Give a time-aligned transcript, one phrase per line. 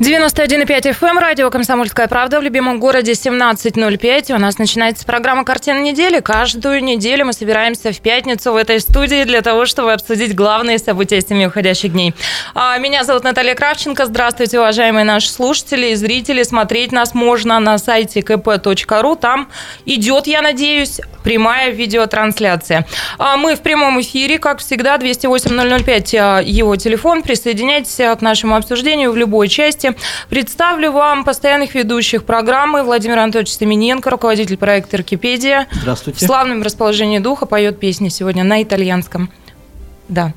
[0.00, 4.34] 91,5 FM, эм, радио «Комсомольская правда» в любимом городе 17.05.
[4.34, 6.20] У нас начинается программа «Картина недели».
[6.20, 11.20] Каждую неделю мы собираемся в пятницу в этой студии для того, чтобы обсудить главные события
[11.20, 12.14] семи уходящих дней.
[12.54, 14.06] А, меня зовут Наталья Кравченко.
[14.06, 16.44] Здравствуйте, уважаемые наши слушатели и зрители.
[16.44, 19.18] Смотреть нас можно на сайте kp.ru.
[19.20, 19.50] Там
[19.84, 22.86] идет, я надеюсь, прямая видеотрансляция.
[23.18, 27.20] А мы в прямом эфире, как всегда, 208-005 а, его телефон.
[27.20, 29.89] Присоединяйтесь к нашему обсуждению в любой части.
[30.28, 35.66] Представлю вам постоянных ведущих программы Владимир Анатольевич Семененко, руководитель проекта «Аркипедия».
[35.72, 36.24] Здравствуйте.
[36.24, 39.30] В славном расположении духа поет песни сегодня на итальянском.
[40.10, 40.32] Да.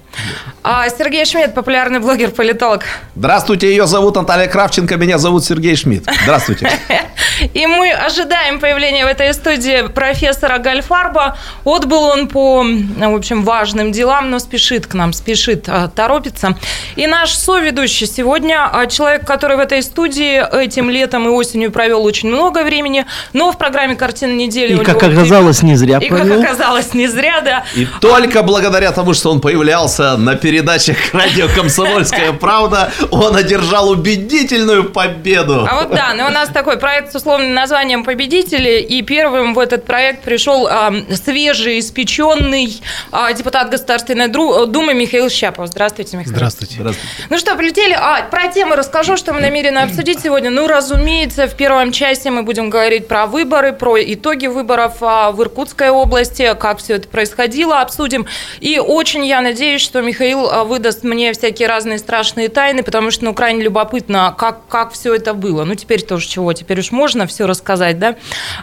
[0.61, 2.83] А Сергей Шмидт, популярный блогер-политолог.
[3.15, 6.07] Здравствуйте, ее зовут Наталья Кравченко, меня зовут Сергей Шмидт.
[6.23, 6.69] Здравствуйте.
[7.53, 11.37] И мы ожидаем появления в этой студии профессора Гальфарба.
[11.65, 16.57] Отбыл он по, в общем, важным делам, но спешит к нам, спешит, а, торопится.
[16.95, 22.03] И наш соведущий сегодня а, человек, который в этой студии этим летом и осенью провел
[22.03, 26.41] очень много времени, но в программе «Картина недели» И, как оказалось, не зря И, провел.
[26.41, 27.63] как оказалось, не зря, да.
[27.75, 34.89] И только благодаря тому, что он появлялся на передачах радио «Комсомольская правда», он одержал убедительную
[34.89, 35.65] победу.
[35.69, 39.59] А вот да, но у нас такой проект с условным названием «Победители», и первым в
[39.59, 42.81] этот проект пришел а, свежий, испеченный
[43.13, 45.67] а, депутат Государственной Дру- Думы Михаил Щапов.
[45.69, 46.35] Здравствуйте, Михаил.
[46.35, 46.75] Здравствуйте.
[46.79, 47.15] Здравствуйте.
[47.29, 47.93] Ну что, полетели.
[47.97, 50.49] А, про темы расскажу, что мы намерены обсудить сегодня.
[50.49, 55.41] Ну, разумеется, в первом части мы будем говорить про выборы, про итоги выборов а, в
[55.41, 58.25] Иркутской области, как все это происходило, обсудим.
[58.59, 63.25] И очень я надеюсь, что Михаил а, выдаст мне всякие разные страшные тайны, потому что,
[63.25, 65.63] ну, крайне любопытно, как, как все это было.
[65.63, 68.15] Ну, теперь тоже чего, теперь уж можно все рассказать, да?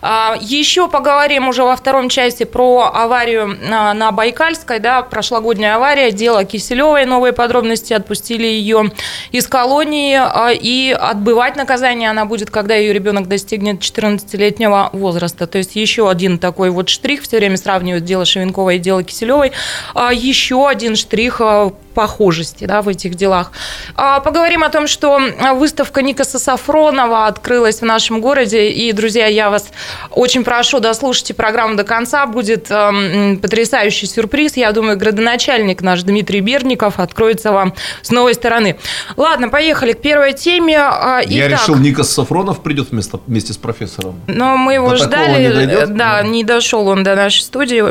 [0.02, 6.10] А, еще поговорим уже во втором части про аварию на, на Байкальской, да, прошлогодняя авария,
[6.10, 8.90] дело Киселевой, новые подробности, отпустили ее
[9.30, 15.46] из колонии, а, и отбывать наказание она будет, когда ее ребенок достигнет 14-летнего возраста.
[15.46, 19.52] То есть еще один такой вот штрих, все время сравнивают дело Шевенковой и дело Киселевой,
[19.94, 23.52] а, еще один штрих а, похожести да, в этих делах.
[23.96, 25.20] А, Поговорим о том, что
[25.54, 28.70] выставка Никаса Сафронова открылась в нашем городе.
[28.70, 29.68] И, друзья, я вас
[30.10, 32.26] очень прошу, дослушайте программу до конца.
[32.26, 34.56] Будет эм, потрясающий сюрприз.
[34.56, 38.78] Я думаю, градоначальник наш Дмитрий Берников откроется вам с новой стороны.
[39.16, 40.78] Ладно, поехали к первой теме.
[40.78, 44.20] А, Я итак, решил, Никас Сафронов придет вместо, вместе с профессором.
[44.26, 45.42] Но мы его До ждали.
[45.42, 45.96] не дойдет?
[45.96, 47.84] Да, не дошел он до нашей студии.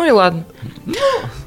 [0.00, 0.44] Ну и ладно.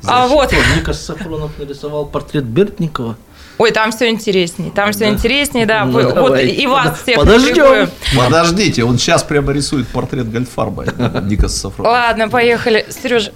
[0.06, 0.54] а вот.
[0.78, 3.18] Никас Сафронов нарисовал портрет Бертникова.
[3.58, 4.70] Ой, там все интереснее.
[4.70, 5.86] Там все интереснее, да.
[5.86, 6.54] Ну, вот давайте.
[6.54, 7.90] и вас всех Подождем.
[8.16, 10.86] Подождите, он сейчас прямо рисует портрет Гольдфарба,
[11.24, 11.94] Никас Сафронов.
[11.94, 12.86] Ладно, поехали.
[12.92, 13.32] Сережа.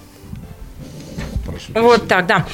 [1.74, 2.44] Вот так, да.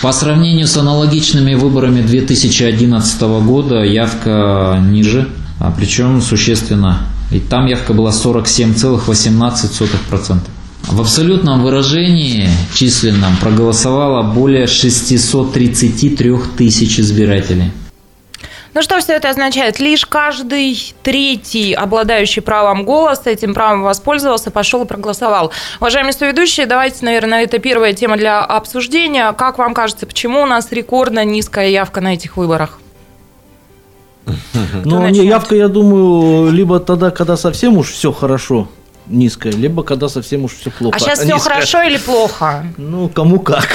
[0.00, 5.28] По сравнению с аналогичными выборами 2011 года явка ниже,
[5.60, 7.00] а причем существенно.
[7.30, 10.38] И там явка была 47,18%.
[10.90, 17.70] В абсолютном выражении численном проголосовало более 633 тысяч избирателей.
[18.74, 19.78] Ну что все это означает?
[19.78, 25.52] Лишь каждый третий, обладающий правом голоса, этим правом воспользовался, пошел и проголосовал.
[25.80, 29.32] Уважаемые соведущие, давайте, наверное, это первая тема для обсуждения.
[29.32, 32.80] Как вам кажется, почему у нас рекордно низкая явка на этих выборах?
[34.84, 38.68] Не, явка, я думаю, либо тогда, когда совсем уж все хорошо,
[39.10, 40.96] низкая, либо когда совсем уж все плохо.
[40.96, 41.54] А сейчас все низкая.
[41.54, 42.66] хорошо или плохо?
[42.76, 43.68] Ну, кому как.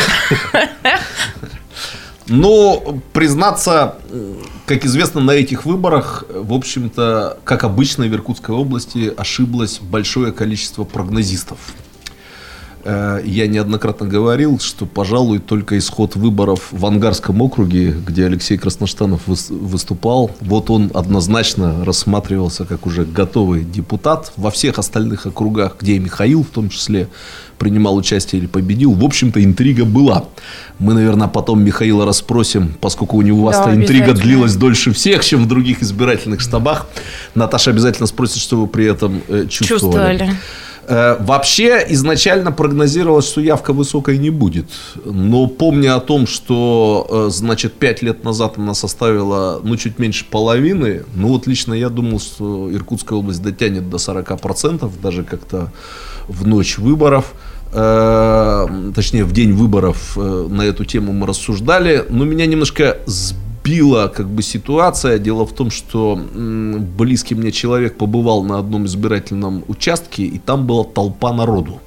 [2.27, 3.97] Ну, признаться,
[4.65, 10.85] как известно, на этих выборах, в общем-то, как обычно в Иркутской области, ошиблось большое количество
[10.85, 11.59] прогнозистов.
[12.85, 19.21] Э, я неоднократно говорил, что, пожалуй, только исход выборов в Ангарском округе, где Алексей Красноштанов
[19.25, 24.31] выступал, вот он однозначно рассматривался как уже готовый депутат.
[24.37, 27.07] Во всех остальных округах, где и Михаил в том числе
[27.57, 30.25] принимал участие или победил, в общем-то, интрига была.
[30.77, 35.47] Мы, наверное, потом Михаила расспросим, поскольку у него да, интрига длилась дольше всех, чем в
[35.47, 36.87] других избирательных штабах.
[37.33, 40.17] Наташа обязательно спросит, что вы при этом э, чувствовали.
[40.17, 40.31] чувствовали.
[40.87, 44.67] Э, вообще изначально прогнозировалось, что явка высокой не будет.
[45.03, 50.25] Но помня о том, что, э, значит, 5 лет назад она составила, ну, чуть меньше
[50.29, 55.71] половины, ну, вот лично я думал, что Иркутская область дотянет до 40%, даже как-то
[56.27, 57.33] в ночь выборов
[57.71, 64.07] э, точнее, в день выборов на эту тему мы рассуждали, но меня немножко сбило била
[64.07, 65.17] как бы ситуация.
[65.17, 66.15] Дело в том, что
[66.97, 71.79] близкий мне человек побывал на одном избирательном участке, и там была толпа народу.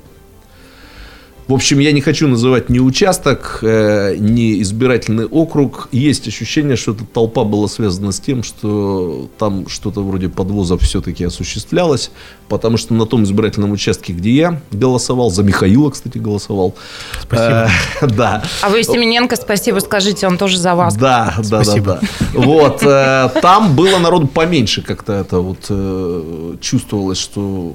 [1.48, 5.88] В общем, я не хочу называть ни участок, э, ни избирательный округ.
[5.92, 11.24] Есть ощущение, что эта толпа была связана с тем, что там что-то вроде подвоза все-таки
[11.24, 12.10] осуществлялось,
[12.50, 16.74] потому что на том избирательном участке, где я голосовал, за Михаила, кстати, голосовал.
[17.22, 17.70] Спасибо.
[18.02, 18.42] Э, да.
[18.60, 20.96] А вы Семененко, спасибо скажите, он тоже за вас.
[20.96, 21.98] Да, да, спасибо.
[22.02, 22.40] да, да.
[22.40, 27.72] Вот, э, там было народу поменьше, как-то это вот э, чувствовалось, что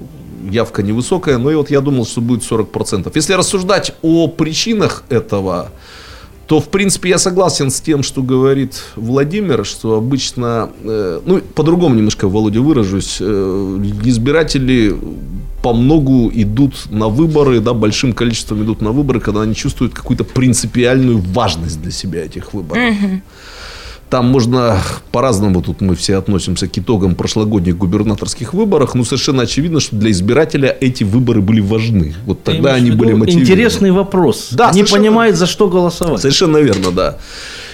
[0.52, 3.12] явка невысокая, но и вот я думал, что будет 40%.
[3.16, 5.72] Если рассуждать о причинах этого,
[6.48, 11.96] то, в принципе, я согласен с тем, что говорит Владимир, что обычно, э, ну, по-другому
[11.96, 14.96] немножко, Володя, выражусь, э, избиратели
[15.64, 20.26] по многу идут на выборы, да, большим количеством идут на выборы, когда они чувствуют какую-то
[20.26, 22.84] принципиальную важность для себя этих выборов.
[24.14, 24.80] Там можно
[25.12, 30.12] по-разному, тут мы все относимся к итогам прошлогодних губернаторских выборов, но совершенно очевидно, что для
[30.12, 32.14] избирателя эти выборы были важны.
[32.28, 33.44] Вот тогда они были мотивированы.
[33.44, 34.50] Интересный вопрос.
[34.52, 36.22] Да, Они понимают, за что голосовать.
[36.22, 37.18] Совершенно верно, да.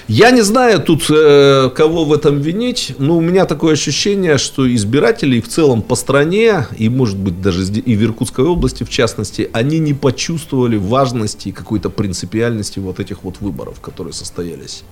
[0.08, 4.74] Я не знаю тут, э, кого в этом винить, но у меня такое ощущение, что
[4.74, 9.50] избиратели в целом по стране, и может быть даже и в Иркутской области в частности,
[9.52, 14.84] они не почувствовали важности и какой-то принципиальности вот этих вот выборов, которые состоялись.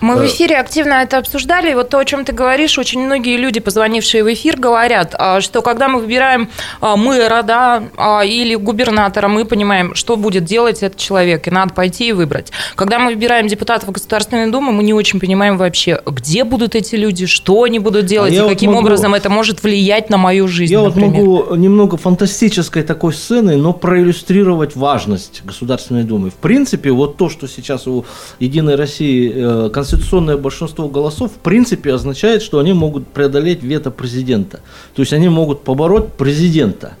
[0.00, 1.72] Мы в э, эфире активно это обсуждали.
[1.72, 5.40] И вот то, о чем ты говоришь, очень многие люди, позвонившие в эфир, говорят, а,
[5.40, 6.48] что когда мы выбираем
[6.80, 11.74] а, мэра да, а, или губернатора, мы понимаем, что будет делать этот человек, и надо
[11.74, 12.52] пойти и выбрать.
[12.74, 17.26] Когда мы выбираем депутатов Государственной Думы, мы не очень понимаем вообще, где будут эти люди,
[17.26, 18.86] что они будут делать, а и каким вот могу...
[18.86, 20.72] образом это может влиять на мою жизнь.
[20.72, 21.10] Я например.
[21.10, 26.30] вот могу немного фантастической такой сцены, но проиллюстрировать важность Государственной Думы.
[26.30, 28.04] В принципе, вот то, что сейчас у
[28.38, 34.60] Единой России э, конституционное большинство голосов в принципе означает, что они могут преодолеть вето президента.
[34.94, 36.96] То есть они могут побороть президента.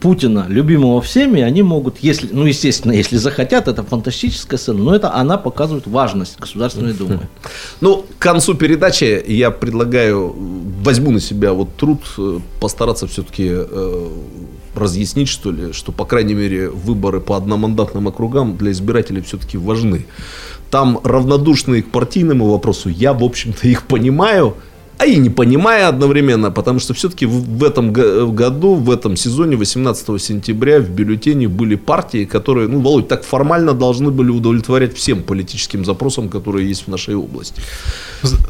[0.00, 5.12] Путина, любимого всеми, они могут, если, ну, естественно, если захотят, это фантастическая сцена, но это
[5.12, 7.20] она показывает важность Государственной Думы.
[7.80, 10.34] Ну, к концу передачи я предлагаю,
[10.82, 14.08] возьму на себя вот труд э, постараться все-таки э,
[14.76, 20.06] разъяснить, что ли, что, по крайней мере, выборы по одномандатным округам для избирателей все-таки важны
[20.70, 24.54] там равнодушные к партийному вопросу, я, в общем-то, их понимаю,
[24.98, 30.20] а и не понимаю одновременно, потому что все-таки в, этом году, в этом сезоне, 18
[30.20, 35.84] сентября, в бюллетене были партии, которые, ну, Володь, так формально должны были удовлетворять всем политическим
[35.84, 37.62] запросам, которые есть в нашей области.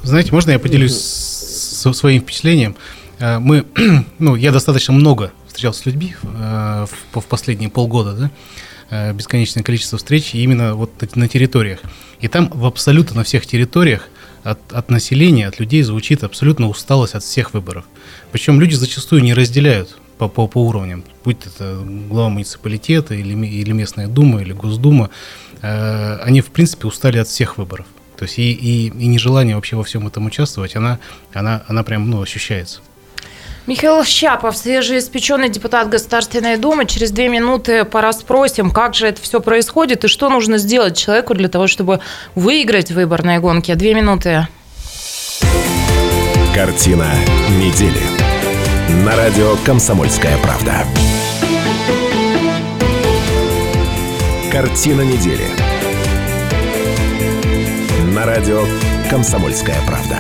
[0.03, 2.77] Знаете, можно я поделюсь со своим впечатлением?
[3.19, 3.67] Э, мы,
[4.19, 8.31] ну, я достаточно много встречался с людьми э, в, в последние полгода, да,
[8.89, 11.81] э, бесконечное количество встреч именно вот на территориях.
[12.21, 14.09] И там в абсолютно на всех территориях
[14.43, 17.85] от, от населения, от людей звучит абсолютно усталость от всех выборов.
[18.33, 23.73] Причем люди зачастую не разделяют по, по, по уровням, будь это глава муниципалитета или, или
[23.73, 25.11] местная дума, или госдума,
[25.63, 27.87] э, они в принципе устали от всех выборов.
[28.17, 30.99] То есть и, и, и нежелание вообще во всем этом участвовать, она,
[31.33, 32.81] она, она прям ну, ощущается.
[33.69, 36.87] Михаил Щапов, свежеиспеченный депутат Государственной Думы.
[36.87, 41.35] Через две минуты пора спросим, как же это все происходит и что нужно сделать человеку
[41.35, 42.01] для того, чтобы
[42.35, 43.75] выиграть выборные гонки.
[43.75, 44.49] Две минуты.
[46.55, 47.09] Картина
[47.59, 48.01] недели.
[49.05, 50.87] На радио «Комсомольская правда».
[54.51, 55.45] Картина недели.
[58.15, 58.65] На радио
[59.11, 60.17] «Комсомольская правда».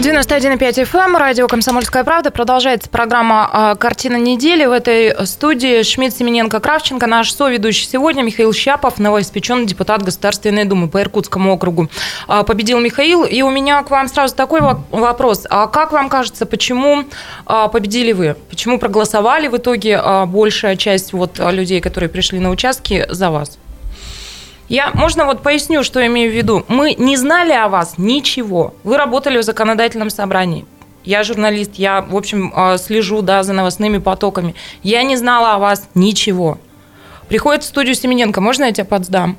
[0.00, 2.30] 91,5 FM, эм, радио «Комсомольская правда».
[2.30, 4.64] Продолжается программа а, «Картина недели».
[4.64, 7.08] В этой студии Шмидт, Семененко, Кравченко.
[7.08, 11.88] Наш соведущий сегодня Михаил Щапов, новоиспеченный депутат Государственной Думы по Иркутскому округу.
[12.28, 13.24] А, победил Михаил.
[13.24, 15.48] И у меня к вам сразу такой вопрос.
[15.50, 17.04] А как вам кажется, почему
[17.44, 18.36] а, победили вы?
[18.50, 23.58] Почему проголосовали в итоге большая часть вот людей, которые пришли на участки, за вас?
[24.68, 26.64] Я, можно вот поясню, что имею в виду.
[26.68, 28.74] Мы не знали о вас ничего.
[28.84, 30.66] Вы работали в законодательном собрании.
[31.04, 34.54] Я журналист, я, в общем, а, слежу да, за новостными потоками.
[34.82, 36.58] Я не знала о вас ничего.
[37.28, 39.36] Приходит в студию Семененко, можно я тебя подсдам?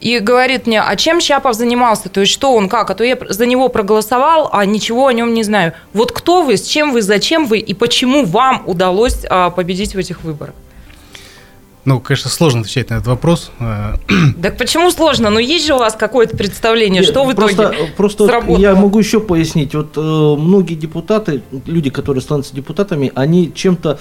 [0.00, 2.08] И говорит мне, а чем Щапов занимался?
[2.08, 2.90] То есть что он, как?
[2.90, 5.74] А то я за него проголосовал, а ничего о нем не знаю.
[5.92, 9.98] Вот кто вы, с чем вы, зачем вы и почему вам удалось а, победить в
[9.98, 10.54] этих выборах?
[11.84, 13.50] Ну, конечно, сложно отвечать на этот вопрос.
[14.42, 15.30] Так почему сложно?
[15.30, 18.58] Ну, есть же у вас какое-то представление, Нет, что в итоге просто, просто сработало?
[18.58, 19.74] Я могу еще пояснить.
[19.74, 23.98] Вот э, многие депутаты, люди, которые становятся депутатами, они чем-то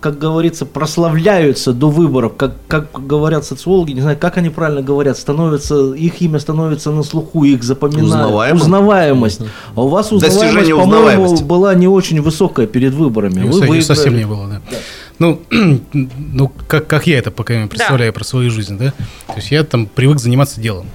[0.00, 5.18] как говорится, прославляются до выборов, как, как говорят социологи, не знаю, как они правильно говорят,
[5.18, 8.06] становится, их имя становится на слуху, их запоминают.
[8.06, 8.62] Узнаваемость.
[8.64, 9.40] узнаваемость.
[9.74, 13.46] А у вас узнаваемость, по-моему, была не очень высокая перед выборами.
[13.46, 14.62] Вы, вы совсем не было, да.
[14.70, 14.76] да.
[15.20, 15.42] Ну,
[15.92, 18.16] ну как, как я это пока представляю да.
[18.16, 18.92] про свою жизнь, да?
[19.28, 20.88] То есть я там привык заниматься делом.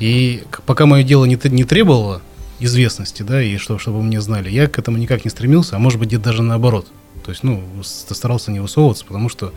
[0.00, 2.22] И пока мое дело не, не требовало
[2.58, 5.98] известности, да, и что, чтобы мне знали, я к этому никак не стремился, а может
[5.98, 6.88] быть, где-то даже наоборот.
[7.22, 9.52] То есть, ну, старался не высовываться, потому что,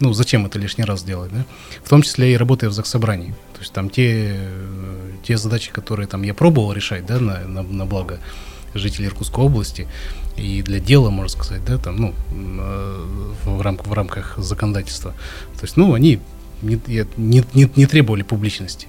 [0.00, 1.44] ну, зачем это лишний раз делать, да?
[1.84, 3.34] В том числе и работая в заксобрании.
[3.52, 4.38] То есть там те,
[5.24, 8.18] те задачи, которые там я пробовал решать, да, на, на, на благо
[8.74, 9.88] жителей Иркутской области,
[10.38, 13.04] и для дела, можно сказать, да, там, ну, э,
[13.44, 15.12] в, рамках, в рамках законодательства.
[15.58, 16.20] То есть, ну, они
[16.62, 18.88] не, не, не, не требовали публичности.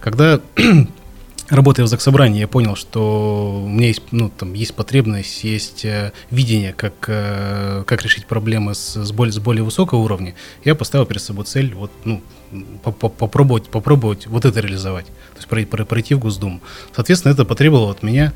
[0.00, 0.40] Когда
[1.48, 6.12] работая в Заксобрании, я понял, что у меня есть, ну, там, есть потребность, есть э,
[6.30, 10.34] видение, как, э, как решить проблемы с, с, более, с более высокого уровня.
[10.64, 12.22] Я поставил перед собой цель вот, ну,
[12.82, 16.60] попробовать, попробовать вот это реализовать, то есть пройти, в Госдуму.
[16.94, 18.32] Соответственно, это потребовало от меня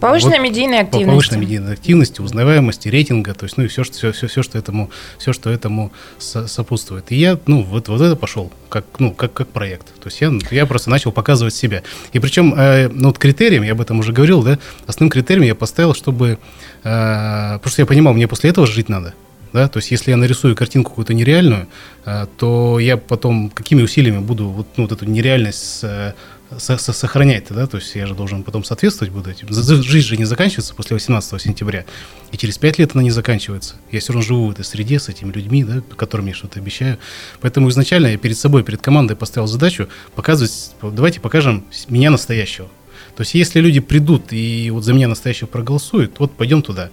[0.00, 1.10] повышенная вот, медийная активность.
[1.10, 4.58] Повышенная медийная активность, узнаваемости, рейтинга, то есть, ну и все, что, все, все, все, что
[4.58, 7.10] этому, все, что этому сопутствует.
[7.12, 9.86] И я, ну, вот, вот это пошел, как, ну, как, как проект.
[10.00, 11.82] То есть я, я просто начал показывать себя.
[12.12, 15.54] И причем, э, ну, вот критерием, я об этом уже говорил, да, основным критерием я
[15.54, 16.38] поставил, чтобы,
[16.84, 19.14] э, потому что я понимал, мне после этого жить надо.
[19.52, 19.68] Да?
[19.68, 21.68] То есть, если я нарисую картинку какую-то нереальную,
[22.04, 26.12] э, то я потом какими усилиями буду вот, ну, вот эту нереальность э,
[26.56, 29.48] сохранять-то, да, то есть я же должен потом соответствовать буду этим.
[29.50, 31.84] Жизнь же не заканчивается после 18 сентября,
[32.32, 33.76] и через 5 лет она не заканчивается.
[33.92, 36.98] Я все равно живу в этой среде с этими людьми, да, которым я что-то обещаю.
[37.40, 42.68] Поэтому изначально я перед собой, перед командой поставил задачу показывать, давайте покажем меня настоящего.
[43.14, 46.90] То есть если люди придут и вот за меня настоящего проголосуют, вот пойдем туда.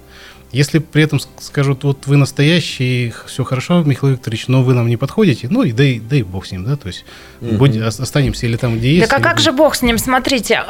[0.52, 4.96] Если при этом скажут, вот вы настоящий, все хорошо, Михаил Викторович, но вы нам не
[4.96, 7.04] подходите, ну и да и, да и бог с ним, да, то есть
[7.42, 7.56] угу.
[7.56, 9.10] будь, останемся или там, где есть.
[9.10, 9.98] Так а как же бог с ним?
[9.98, 10.64] Смотрите,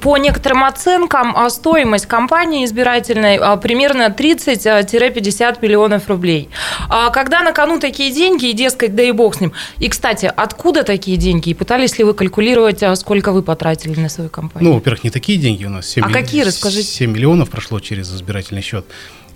[0.00, 6.48] по некоторым оценкам а, стоимость компании избирательной а, примерно 30-50 миллионов рублей.
[6.88, 9.52] А когда на кону такие деньги, и дескать, да и бог с ним.
[9.78, 11.50] И, кстати, откуда такие деньги?
[11.50, 14.70] И пытались ли вы калькулировать, сколько вы потратили на свою компанию?
[14.70, 15.88] Ну, во-первых, не такие деньги у нас.
[15.88, 16.18] 7 а милли...
[16.20, 16.84] какие, расскажите?
[16.84, 18.86] 7 миллионов прошло через избирательный счет.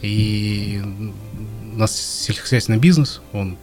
[0.03, 0.83] И
[1.75, 3.57] у нас сельскохозяйственный бизнес, он,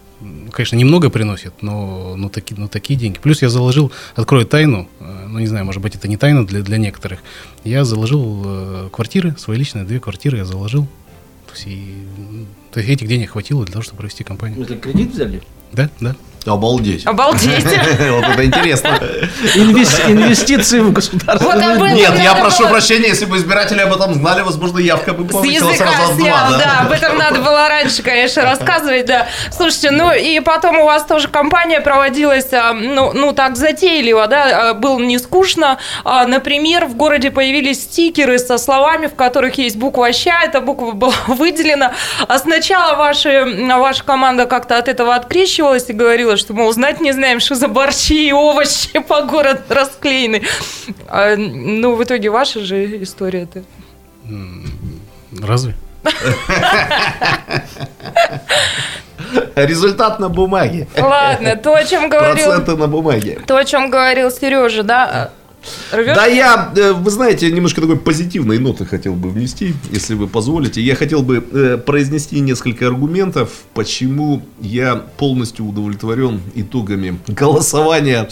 [0.52, 3.20] конечно, немного приносит, но, но, таки, но такие деньги.
[3.20, 6.62] Плюс я заложил, открою тайну, э, ну не знаю, может быть, это не тайна для,
[6.62, 7.20] для некоторых.
[7.64, 10.88] Я заложил э, квартиры, свои личные две квартиры я заложил.
[11.48, 12.08] То есть, и,
[12.72, 14.64] то есть этих денег хватило для того, чтобы провести компанию.
[14.64, 15.42] Это кредит взяли?
[15.72, 16.16] Да, да.
[16.46, 17.06] Обалдеть.
[17.06, 17.64] Обалдеть.
[18.14, 19.00] Вот это интересно.
[19.56, 21.54] Инвестиции в государство.
[21.88, 26.14] Нет, я прошу прощения, если бы избиратели об этом знали, возможно, явка бы повысила сразу
[26.18, 26.58] два.
[26.58, 29.28] Да, об этом надо было раньше, конечно, рассказывать, да.
[29.52, 34.70] Слушайте, ну и потом у вас тоже компания проводилась, а, ну, ну так затейливо, да,
[34.70, 35.78] а, было не скучно.
[36.04, 40.92] А, например, в городе появились стикеры со словами, в которых есть буква «ща», эта буква
[40.92, 41.94] была выделена.
[42.28, 43.46] А сначала ваши,
[43.78, 47.56] ваша команда как-то от этого открещивалась и говорила, говорила, что, мол, знать не знаем, что
[47.56, 50.44] за борщи и овощи по городу расклеены.
[51.08, 53.64] А, ну, в итоге ваша же история-то.
[55.42, 55.76] Разве?
[59.56, 60.88] Результат на бумаге.
[60.98, 62.46] Ладно, то, о чем говорил...
[62.46, 63.40] Проценты на бумаге.
[63.48, 65.32] То, о чем говорил Сережа, да,
[65.92, 66.16] Рвешь?
[66.16, 70.82] Да, я, э, вы знаете, немножко такой позитивной ноты хотел бы внести, если вы позволите.
[70.82, 78.30] Я хотел бы э, произнести несколько аргументов, почему я полностью удовлетворен итогами голосования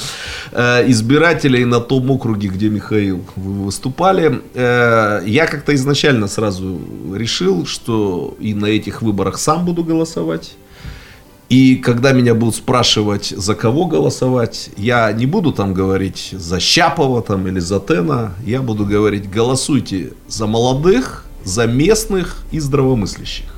[0.51, 4.41] э, избирателей на том округе, где Михаил вы выступали.
[4.55, 6.79] Я как-то изначально сразу
[7.13, 10.53] решил, что и на этих выборах сам буду голосовать.
[11.51, 17.21] И когда меня будут спрашивать, за кого голосовать, я не буду там говорить за Щапова
[17.21, 18.31] там, или за Тена.
[18.45, 23.53] Я буду говорить, голосуйте за молодых, за местных и здравомыслящих.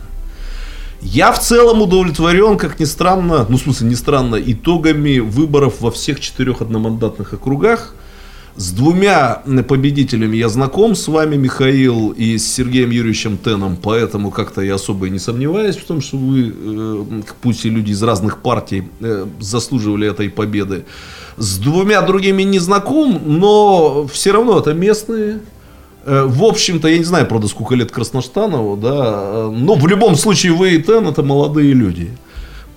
[1.03, 5.91] Я в целом удовлетворен, как ни странно, ну в смысле не странно, итогами выборов во
[5.91, 7.93] всех четырех одномандатных округах.
[8.55, 14.61] С двумя победителями я знаком с вами, Михаил, и с Сергеем Юрьевичем Теном, поэтому как-то
[14.61, 18.43] я особо и не сомневаюсь в том, что вы, э, пусть и люди из разных
[18.43, 20.85] партий, э, заслуживали этой победы.
[21.37, 25.39] С двумя другими не знаком, но все равно это местные.
[26.05, 30.15] Э, В общем-то, я не знаю, правда, сколько лет Красноштанову, да, э, но в любом
[30.15, 32.11] случае вы и Тен это молодые люди.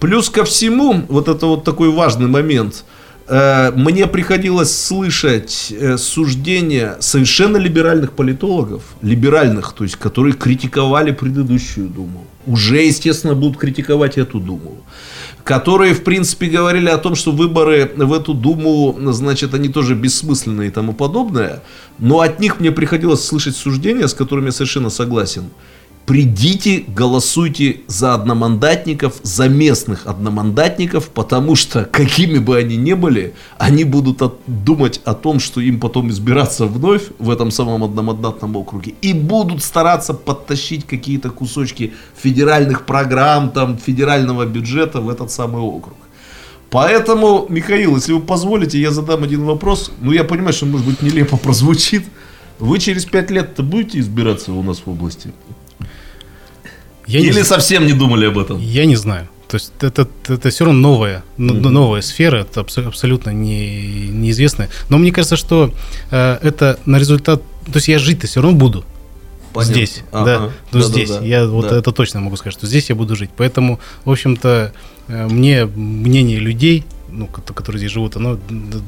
[0.00, 2.95] Плюс ко всему, вот это вот такой важный момент– Э,
[3.28, 12.24] мне приходилось слышать э, суждения совершенно либеральных политологов, либеральных, то есть, которые критиковали предыдущую Думу.
[12.46, 14.76] Уже, естественно, будут критиковать эту Думу.
[15.42, 20.68] Которые, в принципе, говорили о том, что выборы в эту Думу, значит, они тоже бессмысленные
[20.68, 21.62] и тому подобное.
[21.98, 25.50] Но от них мне приходилось слышать суждения, с которыми я совершенно согласен
[26.06, 33.84] придите, голосуйте за одномандатников, за местных одномандатников, потому что, какими бы они ни были, они
[33.84, 38.94] будут от, думать о том, что им потом избираться вновь в этом самом одномандатном округе,
[39.02, 45.96] и будут стараться подтащить какие-то кусочки федеральных программ, там, федерального бюджета в этот самый округ.
[46.70, 49.92] Поэтому, Михаил, если вы позволите, я задам один вопрос.
[50.00, 52.04] Ну, я понимаю, что, может быть, нелепо прозвучит.
[52.58, 55.32] Вы через пять лет-то будете избираться у нас в области?
[57.06, 58.58] Я Или не, совсем не думали об этом?
[58.58, 59.28] я не знаю.
[59.48, 61.62] То есть это, это все равно новая, Мгм.
[61.72, 64.70] новая сфера, это абсо- абсолютно не, неизвестная.
[64.88, 65.72] Но мне кажется, что
[66.10, 67.42] э, это на результат...
[67.66, 68.84] То есть я жить-то все равно буду.
[69.52, 69.74] Понятно.
[69.74, 70.24] Здесь, Ага.
[70.24, 70.40] да.
[70.40, 70.88] Ну, Да-да-да.
[70.88, 71.10] здесь.
[71.22, 71.76] Я вот Да.
[71.78, 73.30] это точно могу сказать, что здесь я буду жить.
[73.36, 74.72] Поэтому, в общем-то,
[75.08, 78.38] э, мне мнение людей, ну, ко- которые здесь живут, оно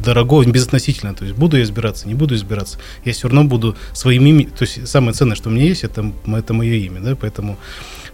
[0.04, 1.14] дорого, безотносительно.
[1.14, 2.78] То есть буду я избираться, не буду избираться.
[3.04, 4.50] Я все равно буду своим именем...
[4.50, 7.56] То есть самое ценное, что у меня есть, это, это мое имя, да, поэтому...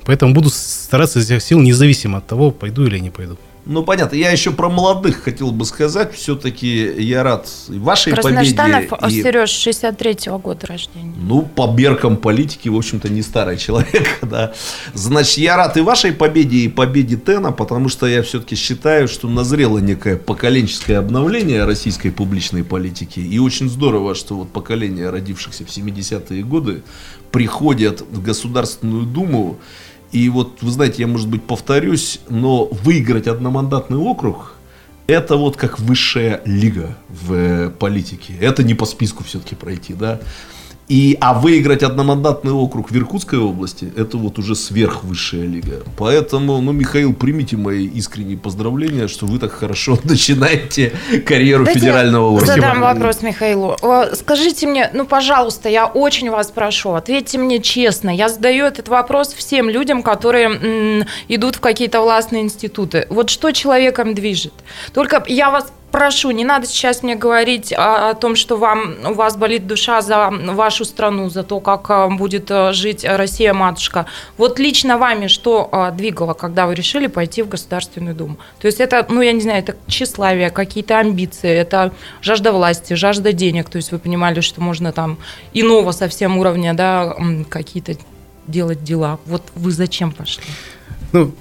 [0.04, 3.36] Поэтому буду стараться из всех сил, независимо от того, пойду или не пойду.
[3.66, 4.16] Ну, понятно.
[4.16, 6.14] Я еще про молодых хотел бы сказать.
[6.14, 9.20] Все-таки я рад и вашей Красноштанов, победе.
[9.20, 11.14] и- Сереж, 63-го года рождения.
[11.16, 14.52] Ну, по меркам политики, в общем-то, не старый человек, да.
[14.92, 19.28] Значит, я рад и вашей победе, и победе Тена, потому что я все-таки считаю, что
[19.30, 23.20] назрело некое поколенческое обновление российской публичной политики.
[23.20, 26.82] И очень здорово, что вот поколение, родившихся в 70-е годы,
[27.30, 29.58] приходят в Государственную Думу.
[30.14, 34.54] И вот, вы знаете, я, может быть, повторюсь, но выиграть одномандатный округ
[35.06, 38.34] это вот как высшая лига в э, политике.
[38.40, 40.20] Это не по списку все-таки пройти, да.
[40.88, 45.82] И, а выиграть одномандатный округ в Иркутской области, это вот уже сверхвысшая лига.
[45.96, 50.92] Поэтому, ну, Михаил, примите мои искренние поздравления, что вы так хорошо начинаете
[51.26, 52.46] карьеру Дайте федерального уровня.
[52.46, 53.76] Задам вопрос Михаилу.
[54.12, 58.10] Скажите мне, ну, пожалуйста, я очень вас прошу, ответьте мне честно.
[58.10, 63.06] Я задаю этот вопрос всем людям, которые м, идут в какие-то властные институты.
[63.08, 64.52] Вот что человеком движет?
[64.92, 69.14] Только я вас прошу, не надо сейчас мне говорить о, о том, что вам, у
[69.14, 74.06] вас болит душа за вашу страну, за то, как а, будет а, жить Россия-матушка.
[74.36, 78.38] Вот лично вами что а, двигало, когда вы решили пойти в Государственную Думу?
[78.58, 83.32] То есть это, ну, я не знаю, это тщеславие, какие-то амбиции, это жажда власти, жажда
[83.32, 83.70] денег.
[83.70, 85.18] То есть вы понимали, что можно там
[85.52, 87.14] иного совсем уровня, да,
[87.48, 87.92] какие-то
[88.48, 89.20] делать дела.
[89.26, 90.42] Вот вы зачем пошли?
[91.12, 91.32] Ну,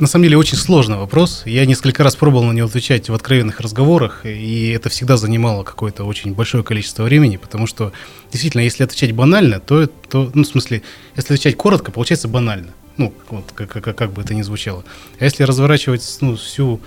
[0.00, 1.42] на самом деле очень сложный вопрос.
[1.44, 6.04] Я несколько раз пробовал на него отвечать в откровенных разговорах, и это всегда занимало какое-то
[6.04, 7.92] очень большое количество времени, потому что
[8.32, 10.82] действительно, если отвечать банально, то, то ну, в смысле,
[11.16, 12.72] если отвечать коротко, получается банально.
[12.96, 14.84] Ну, вот, как, как, как бы это ни звучало.
[15.18, 16.80] А если разворачивать ну, всю,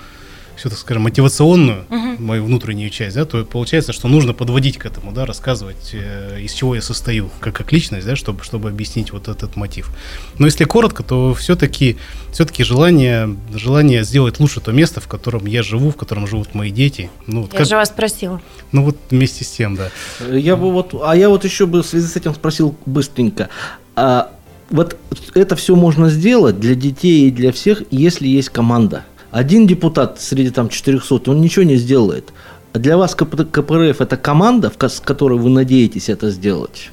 [0.56, 1.86] всю, так скажем, мотивационную,
[2.20, 6.54] мою внутреннюю часть, да, то получается, что нужно подводить к этому, да, рассказывать, э, из
[6.54, 9.90] чего я состою, как, как личность, да, чтобы, чтобы объяснить вот этот мотив.
[10.38, 11.98] Но если коротко, то все-таки
[12.32, 16.72] все-таки желание, желание сделать лучше то место, в котором я живу, в котором живут мои
[16.72, 17.10] дети.
[17.28, 18.42] Ну, вот Я как- же вас спросила.
[18.72, 19.90] ну вот вместе с тем, да.
[20.32, 23.50] Я бы вот, а я вот еще бы в связи с этим спросил быстренько.
[23.96, 24.32] А
[24.70, 24.98] вот
[25.36, 29.06] это все можно сделать для детей и для всех, если есть команда.
[29.34, 32.32] Один депутат среди там 400, он ничего не сделает.
[32.72, 36.92] А для вас КП- КПРФ это команда, с которой вы надеетесь это сделать?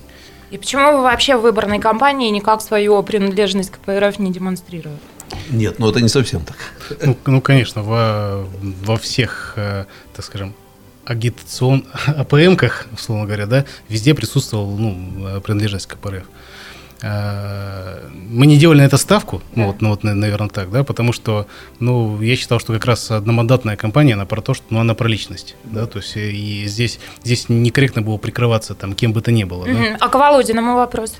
[0.50, 5.00] И почему вы вообще в выборной кампании никак свою принадлежность к КПРФ не демонстрируете?
[5.50, 6.56] Нет, ну это не совсем так.
[7.04, 8.46] Ну, ну, конечно, во,
[8.84, 9.84] во всех, э,
[10.16, 10.54] так скажем,
[11.04, 16.24] агитацион АПМках, условно говоря, да, везде присутствовала ну, э, принадлежность к КПРФ.
[17.02, 20.84] Э, Мы не делали на это ставку, ну вот, ну вот, на- наверное, так, да,
[20.84, 21.46] потому что,
[21.80, 25.08] ну, я считал, что как раз одномандатная кампания, она про то, что, ну, она про
[25.08, 29.32] личность, да, то есть э, и здесь, здесь некорректно было прикрываться там кем бы то
[29.32, 29.72] ни было, да.
[29.72, 29.96] Мгм.
[30.00, 31.16] А к Володиному вопросу?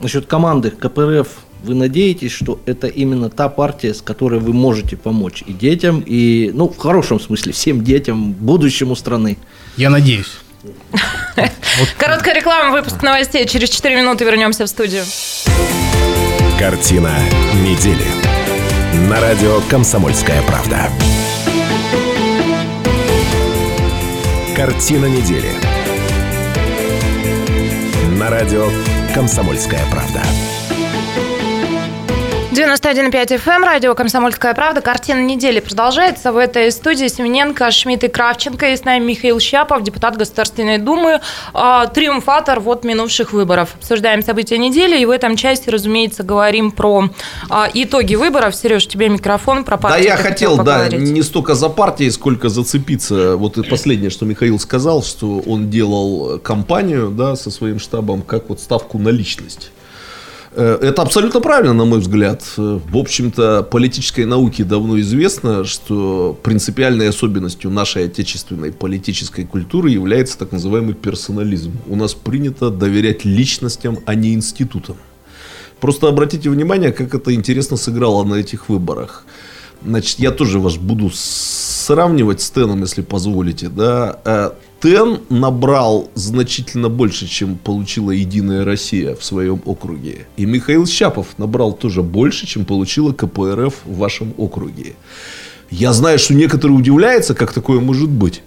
[0.00, 1.28] Насчет команды КПРФ
[1.62, 6.50] вы надеетесь, что это именно та партия, с которой вы можете помочь и детям, и,
[6.54, 9.36] ну, в хорошем смысле, всем детям, будущему страны?
[9.76, 10.38] Я надеюсь.
[11.98, 13.46] Короткая реклама, выпуск новостей.
[13.46, 15.04] Через 4 минуты вернемся в студию.
[16.58, 17.12] Картина
[17.54, 18.06] недели.
[19.08, 20.88] На радио «Комсомольская правда».
[24.56, 25.50] Картина недели.
[28.18, 28.70] На радио
[29.14, 30.22] «Комсомольская правда».
[32.56, 34.80] 91,5 FM, эм, радио «Комсомольская правда».
[34.80, 36.32] Картина недели продолжается.
[36.32, 38.72] В этой студии Семененко, Шмидт и Кравченко.
[38.72, 41.20] И с нами Михаил Щапов, депутат Государственной Думы,
[41.52, 43.74] а, триумфатор вот минувших выборов.
[43.74, 47.10] Обсуждаем события недели, и в этом части, разумеется, говорим про
[47.50, 48.56] а, итоги выборов.
[48.56, 50.08] Сереж, тебе микрофон про Да, партию.
[50.08, 53.36] я ты хотел, да, не столько за партией, сколько зацепиться.
[53.36, 58.48] Вот и последнее, что Михаил сказал, что он делал кампанию, да, со своим штабом, как
[58.48, 59.72] вот ставку на личность.
[60.56, 62.42] Э, Это абсолютно правильно, на мой взгляд.
[62.56, 70.38] Э, В общем-то, политической науке давно известно, что принципиальной особенностью нашей отечественной политической культуры является
[70.38, 71.72] так называемый персонализм.
[71.86, 74.96] У нас принято доверять личностям, а не институтам.
[75.80, 79.26] Просто обратите внимание, как это интересно сыграло на этих выборах.
[79.84, 83.68] Значит, я тоже вас буду сравнивать с Теном, если позволите.
[83.68, 84.54] Да?
[84.80, 90.26] Тен набрал значительно больше, чем получила Единая Россия в своем округе.
[90.36, 94.94] И Михаил Щапов набрал тоже больше, чем получила КПРФ в вашем округе.
[95.70, 98.42] Я знаю, что некоторые удивляются, как такое может быть.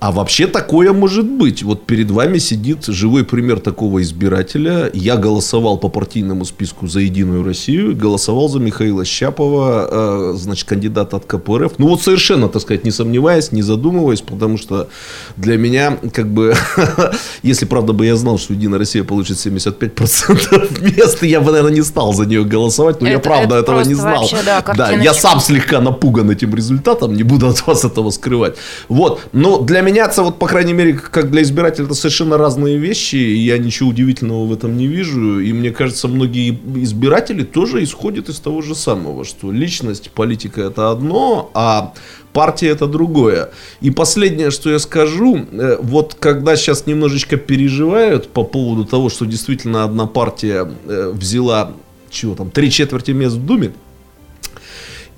[0.00, 1.64] А вообще такое может быть.
[1.64, 4.90] Вот перед вами сидит живой пример такого избирателя.
[4.94, 11.16] Я голосовал по партийному списку за Единую Россию, голосовал за Михаила Щапова, э, значит, кандидата
[11.16, 11.72] от КПРФ.
[11.78, 14.88] Ну вот совершенно, так сказать, не сомневаясь, не задумываясь, потому что
[15.36, 16.54] для меня, как бы,
[17.42, 21.82] если правда бы я знал, что Единая Россия получит 75% мест, я бы, наверное, не
[21.82, 24.20] стал за нее голосовать, но я Это- правда это этого не знал.
[24.20, 28.54] вообще, да, да, я сам слегка напуган этим результатом, не буду от вас этого скрывать.
[28.88, 32.78] Вот, но для меня это, вот, по крайней мере, как для избирателя, это совершенно разные
[32.78, 37.82] вещи, и я ничего удивительного в этом не вижу, и мне кажется, многие избиратели тоже
[37.82, 41.94] исходят из того же самого, что личность, политика это одно, а
[42.32, 43.50] партия это другое.
[43.80, 49.24] И последнее, что я скажу, э, вот когда сейчас немножечко переживают по поводу того, что
[49.24, 51.72] действительно одна партия э, взяла,
[52.10, 53.72] чего там, три четверти мест в Думе,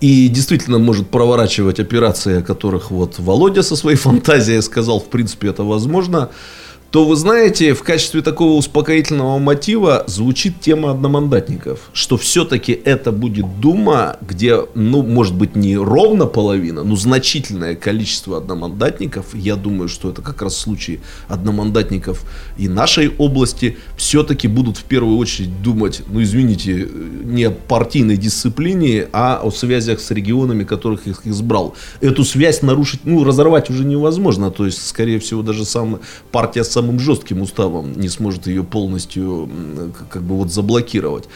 [0.01, 5.49] и действительно может проворачивать операции, о которых вот Володя со своей фантазией сказал, в принципе,
[5.49, 6.31] это возможно,
[6.91, 13.61] то вы знаете, в качестве такого успокоительного мотива звучит тема одномандатников, что все-таки это будет
[13.61, 20.11] Дума, где, ну, может быть, не ровно половина, но значительное количество одномандатников, я думаю, что
[20.11, 22.25] это как раз случай одномандатников
[22.59, 26.89] и нашей области, все-таки будут в первую очередь думать, ну, извините,
[27.25, 31.75] не о партийной дисциплине, а о связях с регионами, которых их избрал.
[32.01, 36.01] Эту связь нарушить, ну, разорвать уже невозможно, то есть, скорее всего, даже сам
[36.33, 39.49] партия самым жестким уставом не сможет ее полностью
[40.11, 41.29] как бы вот заблокировать.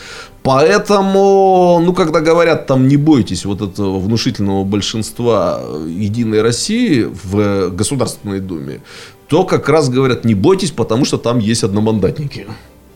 [0.43, 8.41] Поэтому, ну, когда говорят там не бойтесь вот этого внушительного большинства Единой России в Государственной
[8.41, 8.81] Думе,
[9.29, 12.47] то как раз говорят не бойтесь, потому что там есть одномандатники.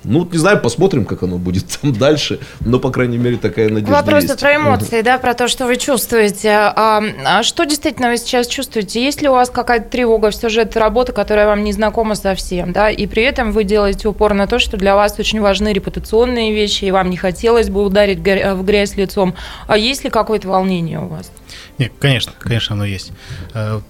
[0.09, 3.93] Ну, не знаю, посмотрим, как оно будет там дальше, но, по крайней мере, такая надежда
[3.93, 4.41] Вопрос есть.
[4.41, 6.51] про эмоции, да, про то, что вы чувствуете.
[6.51, 9.05] А, а что действительно вы сейчас чувствуете?
[9.05, 10.31] Есть ли у вас какая-то тревога?
[10.31, 14.09] Все же это работа, которая вам не знакома совсем, да, и при этом вы делаете
[14.09, 17.85] упор на то, что для вас очень важны репутационные вещи, и вам не хотелось бы
[17.85, 19.35] ударить в грязь лицом.
[19.67, 21.31] А есть ли какое-то волнение у вас?
[21.77, 23.13] Нет, конечно, конечно, оно есть.
[23.55, 23.81] Э,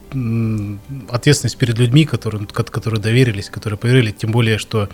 [1.10, 4.88] Ответственность перед людьми, которые, ко- которые доверились, которые поверили, тем более, что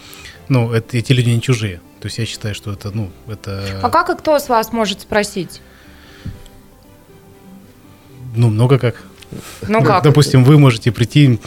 [0.48, 1.80] ну, это, эти люди не чужие.
[2.00, 5.00] То есть я считаю, что это, ну, это А как и кто с вас может
[5.00, 5.60] спросить?
[8.36, 9.02] ну, много как.
[9.68, 10.02] Ну как?
[10.04, 11.38] Допустим, вы можете прийти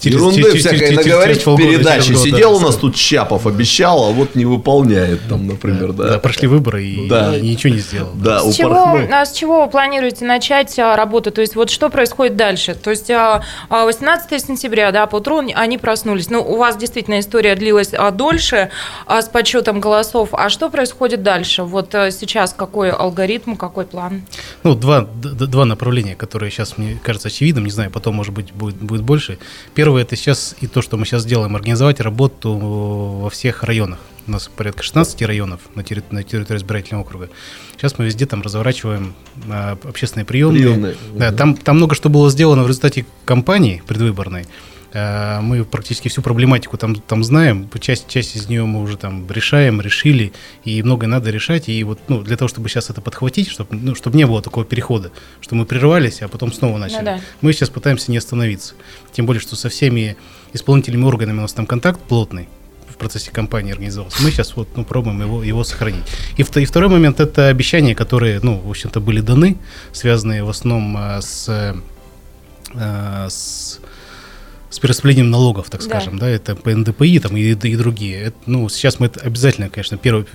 [0.00, 2.02] через- Ерунды через- всякой через- наговорить через в передаче.
[2.06, 2.80] через год, Сидел да, у нас да.
[2.80, 6.08] тут Чапов, обещал, а вот не выполняет там, например, да.
[6.10, 7.36] Да, прошли выборы и, Да.
[7.36, 8.10] и ничего не сделал.
[8.14, 9.08] Да, С чего, упорхнул.
[9.12, 11.30] а с чего вы планируете начать а, работу?
[11.30, 12.74] То есть вот что происходит дальше?
[12.74, 16.30] То есть а, а, 18 сентября, да, поутру они проснулись.
[16.30, 18.70] Ну, у вас действительно история длилась а, дольше
[19.06, 20.30] а, с подсчетом голосов.
[20.32, 21.62] А что происходит дальше?
[21.62, 24.22] Вот а, сейчас какой алгоритм, какой план?
[24.62, 28.76] Ну, два, два направления, которые сейчас мне кажется очевидным, не знаю, потом, может быть, будет,
[28.76, 29.38] будет больше.
[29.74, 33.98] Первое, это сейчас и то, что мы сейчас делаем, организовать работу во всех районах.
[34.26, 37.28] У нас порядка 16 районов на, терри- на территории избирательного округа.
[37.76, 39.14] Сейчас мы везде там разворачиваем
[39.48, 40.62] а, общественные приемные.
[40.64, 44.46] Приемные, Да, там, там много что было сделано в результате кампании предвыборной.
[44.98, 49.30] А, Мы практически всю проблематику там, там знаем, часть, часть из нее мы уже там
[49.30, 50.32] решаем, решили,
[50.64, 51.68] и многое надо решать.
[51.68, 54.64] И вот ну, для того, чтобы сейчас это подхватить, чтобы, ну, чтобы не было такого
[54.64, 57.04] перехода, что мы прервались, а потом снова начали.
[57.04, 57.20] да.
[57.42, 58.74] Мы сейчас пытаемся не остановиться.
[59.12, 60.16] Тем более, что со всеми
[60.54, 62.48] исполнительными органами у нас там контакт плотный
[62.88, 64.22] в процессе кампании организовался.
[64.22, 66.04] Мы сейчас вот, ну, пробуем его, его сохранить.
[66.38, 69.58] И, и второй момент– это обещания, которые, ну, в общем-то, были даны,
[69.92, 71.76] связанные в основном а, с,
[72.74, 73.80] а, с
[74.76, 75.86] с перераспределением налогов, так Да.
[75.88, 78.16] скажем, да, это по НДПИ там, и, и другие.
[78.20, 80.26] Это, ну, сейчас мы это обязательно, конечно, первым,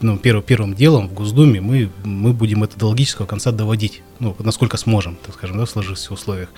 [0.00, 4.34] ну, первым, первым делом в Госдуме мы, мы будем это до логического конца доводить, ну,
[4.40, 6.48] насколько сможем, так скажем, да, в сложившихся условиях.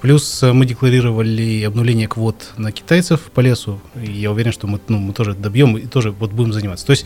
[0.00, 4.80] Плюс э, мы декларировали обнуление квот на китайцев по лесу, и я уверен, что мы,
[4.88, 6.86] ну, мы тоже добьем и тоже вот будем заниматься.
[6.86, 7.04] То есть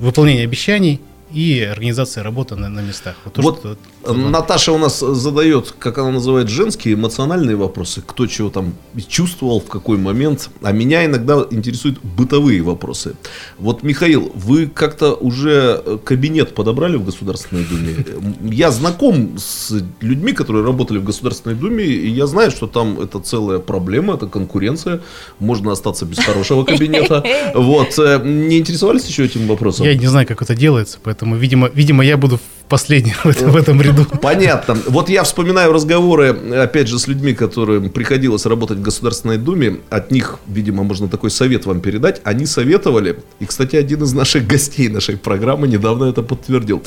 [0.00, 1.00] выполнение обещаний
[1.32, 3.16] и организация работы на, на местах.
[3.24, 3.78] Вот, то, Вот что-
[4.12, 8.02] Наташа у нас задает, как она называет, женские эмоциональные вопросы.
[8.06, 8.74] Кто чего там
[9.08, 10.50] чувствовал, в какой момент.
[10.62, 13.14] А меня иногда интересуют бытовые вопросы.
[13.58, 17.96] Вот, Михаил, вы как-то уже э, кабинет подобрали в Государственной Думе?
[18.42, 23.20] Я знаком с людьми, которые работали в Государственной Думе, и я знаю, что там это
[23.20, 25.00] целая проблема, это конкуренция.
[25.38, 27.22] Можно остаться без хорошего кабинета.
[27.54, 27.98] Вот.
[27.98, 29.86] э, Не интересовались еще этим вопросом?
[29.86, 32.38] Я не знаю, как это делается, поэтому, видимо, видимо я буду
[32.68, 34.06] последний в этом, в этом ряду.
[34.22, 34.76] Понятно.
[34.86, 39.78] Вот я вспоминаю разговоры, опять же, с людьми, которым приходилось работать в Государственной Думе.
[39.90, 42.20] От них, видимо, можно такой совет вам передать.
[42.24, 46.82] Они советовали, и, кстати, один из наших гостей нашей программы недавно это подтвердил,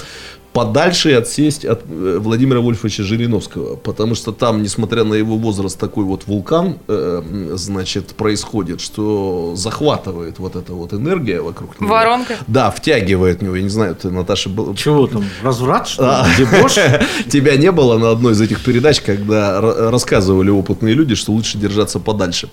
[0.53, 6.03] подальше отсесть от э, Владимира Вольфовича Жириновского, потому что там, несмотря на его возраст, такой
[6.03, 7.21] вот вулкан, э,
[7.53, 11.91] значит, происходит, что захватывает вот эта вот энергия вокруг него.
[11.91, 12.37] Воронка?
[12.47, 13.55] Да, втягивает него.
[13.55, 16.27] Я не знаю, ты, Наташа, был, Чего там, разврат, что А.
[16.27, 16.45] ли?
[16.45, 16.75] Дебош?
[17.29, 21.99] Тебя не было на одной из этих передач, когда рассказывали опытные люди, что лучше держаться
[21.99, 22.49] подальше.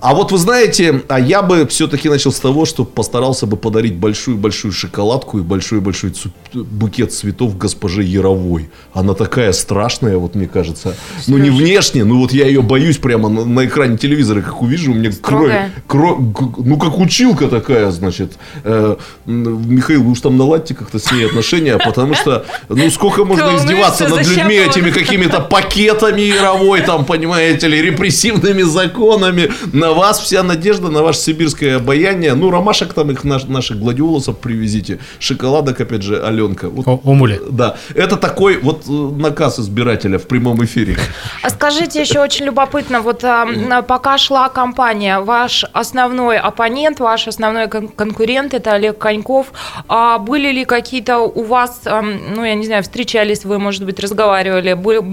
[0.00, 3.94] А вот вы знаете, а я бы все-таки начал с того, что постарался бы подарить
[3.94, 8.68] большую-большую шоколадку и большой-большой цу- букет цветов госпоже Яровой.
[8.92, 10.94] Она такая страшная, вот мне кажется.
[11.26, 14.92] Ну не внешне, ну вот я ее боюсь прямо на, на экране телевизора, как увижу,
[14.92, 15.16] у меня кровь,
[15.50, 15.72] Строгая?
[15.86, 18.32] кровь, г- ну как училка такая, значит.
[18.64, 23.56] Э, Михаил, вы уж там наладьте как-то с ней отношения, потому что, ну сколько можно
[23.56, 29.50] издеваться над людьми этими какими-то пакетами Яровой, там, понимаете ли, репрессивными законами.
[29.84, 32.32] На вас вся надежда, на ваше сибирское обаяние.
[32.34, 34.98] Ну, ромашек там их наш- наших гладиолусов привезите.
[35.18, 36.70] Шоколадок, опять же, Аленка.
[36.70, 37.38] Вот, О- омули.
[37.50, 40.96] Да, это такой вот э, наказ избирателя в прямом эфире.
[41.42, 47.28] А скажите, еще очень любопытно, вот а, м, пока шла кампания, ваш основной оппонент, ваш
[47.28, 49.52] основной кон- конкурент, это Олег Коньков,
[49.86, 54.00] а были ли какие-то у вас, ам, ну, я не знаю, встречались вы, может быть,
[54.00, 54.70] разговаривали,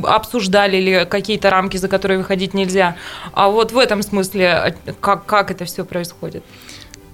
[0.08, 2.96] обсуждали ли какие-то рамки, за которые выходить нельзя?
[3.34, 4.61] А вот в этом смысле,
[5.00, 6.44] как, как это все происходит?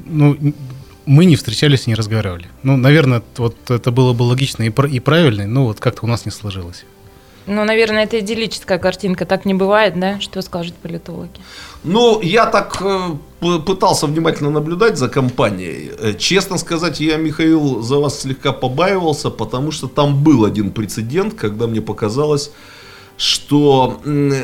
[0.06, 0.38] Ну,
[1.06, 2.48] мы не встречались и не разговаривали.
[2.64, 6.26] Ну, наверное, вот это было бы логично и, и правильно, но вот как-то у нас
[6.26, 6.86] не сложилось.
[7.48, 10.20] Ну, наверное, это идиллическая картинка, так не бывает, да?
[10.20, 11.30] Что скажут политологи?
[11.86, 15.92] Ну, я так э, пытался внимательно наблюдать за компанией.
[15.98, 21.36] Э, Честно сказать, я, Михаил, за вас слегка побаивался, потому что там был один прецедент,
[21.36, 22.52] когда мне показалось,
[23.18, 24.00] что,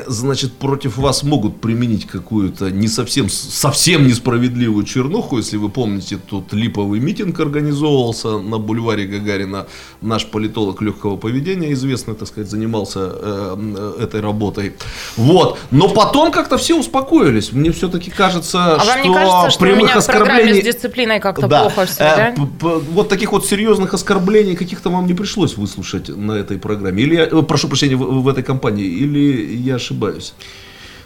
[0.07, 5.37] значит, против вас могут применить какую-то не совсем, совсем несправедливую чернуху.
[5.37, 9.67] Если вы помните, тут липовый митинг организовывался на бульваре Гагарина.
[10.01, 13.55] Наш политолог легкого поведения, известный, так сказать, занимался э,
[13.99, 14.73] э, этой работой.
[15.17, 15.59] Вот.
[15.69, 17.51] Но потом как-то все успокоились.
[17.51, 20.61] Мне все-таки кажется, А что вам не кажется, что у меня оскорблений...
[20.61, 21.61] с дисциплиной как-то Да.
[21.61, 22.79] плохо все, Э, да?
[22.91, 27.03] Вот таких вот серьезных оскорблений каких-то вам не пришлось выслушать на этой программе.
[27.03, 28.62] Или, я- э, прошу прощения, в, в этой компании.
[28.69, 30.33] Или я ошибаюсь?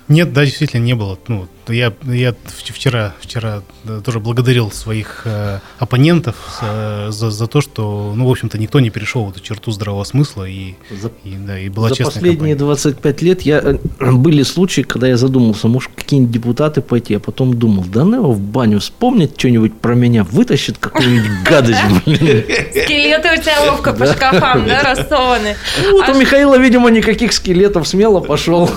[0.08, 1.20] Нет, да, действительно не было.
[1.28, 7.62] Ну, я, я вчера, вчера да, тоже благодарил своих э, оппонентов э, за, за то,
[7.62, 11.36] что, ну, в общем-то, никто не перешел в эту черту здравого смысла и, За- и,
[11.36, 12.56] да, и была За последние кампания.
[12.56, 13.78] 25 лет я, э,
[14.12, 17.16] были случаи, когда я задумался, может, какие-нибудь депутаты пойти.
[17.16, 21.80] А потом думал, да ну его в баню вспомнит что-нибудь про меня, вытащит какую-нибудь гадость,
[22.06, 22.44] блин.
[22.72, 25.56] Скелеты у тебя ловко по шкафам, да, рассованы.
[25.84, 28.70] Ну, Вот А у Михаила, видимо, никаких скелетов, смело пошел.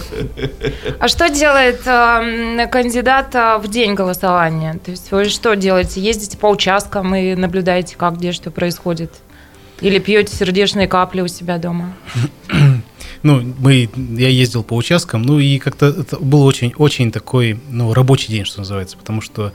[0.99, 1.81] А что делает
[2.83, 4.81] кандидат э, в день голосования?
[4.83, 6.01] То есть вы что делаете?
[6.01, 9.13] Ездите по участкам и наблюдаете, как где что происходит?
[9.83, 11.95] Или пьете сердечные капли у себя дома?
[13.23, 18.33] Ну, мы, я ездил по участкам, ну и как-то был очень, очень такой, ну, рабочий
[18.33, 19.53] день, что называется, потому что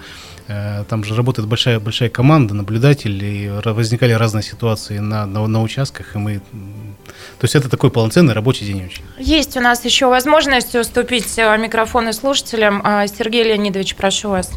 [0.47, 6.15] там же работает большая, большая команда наблюдателей, и возникали разные ситуации на, на, на участках,
[6.15, 6.41] и мы,
[7.39, 9.03] то есть это такой полноценный рабочий день очень.
[9.17, 12.81] Есть у нас еще возможность уступить э, микрофоны слушателям.
[12.83, 14.51] А, Сергей Леонидович, прошу вас.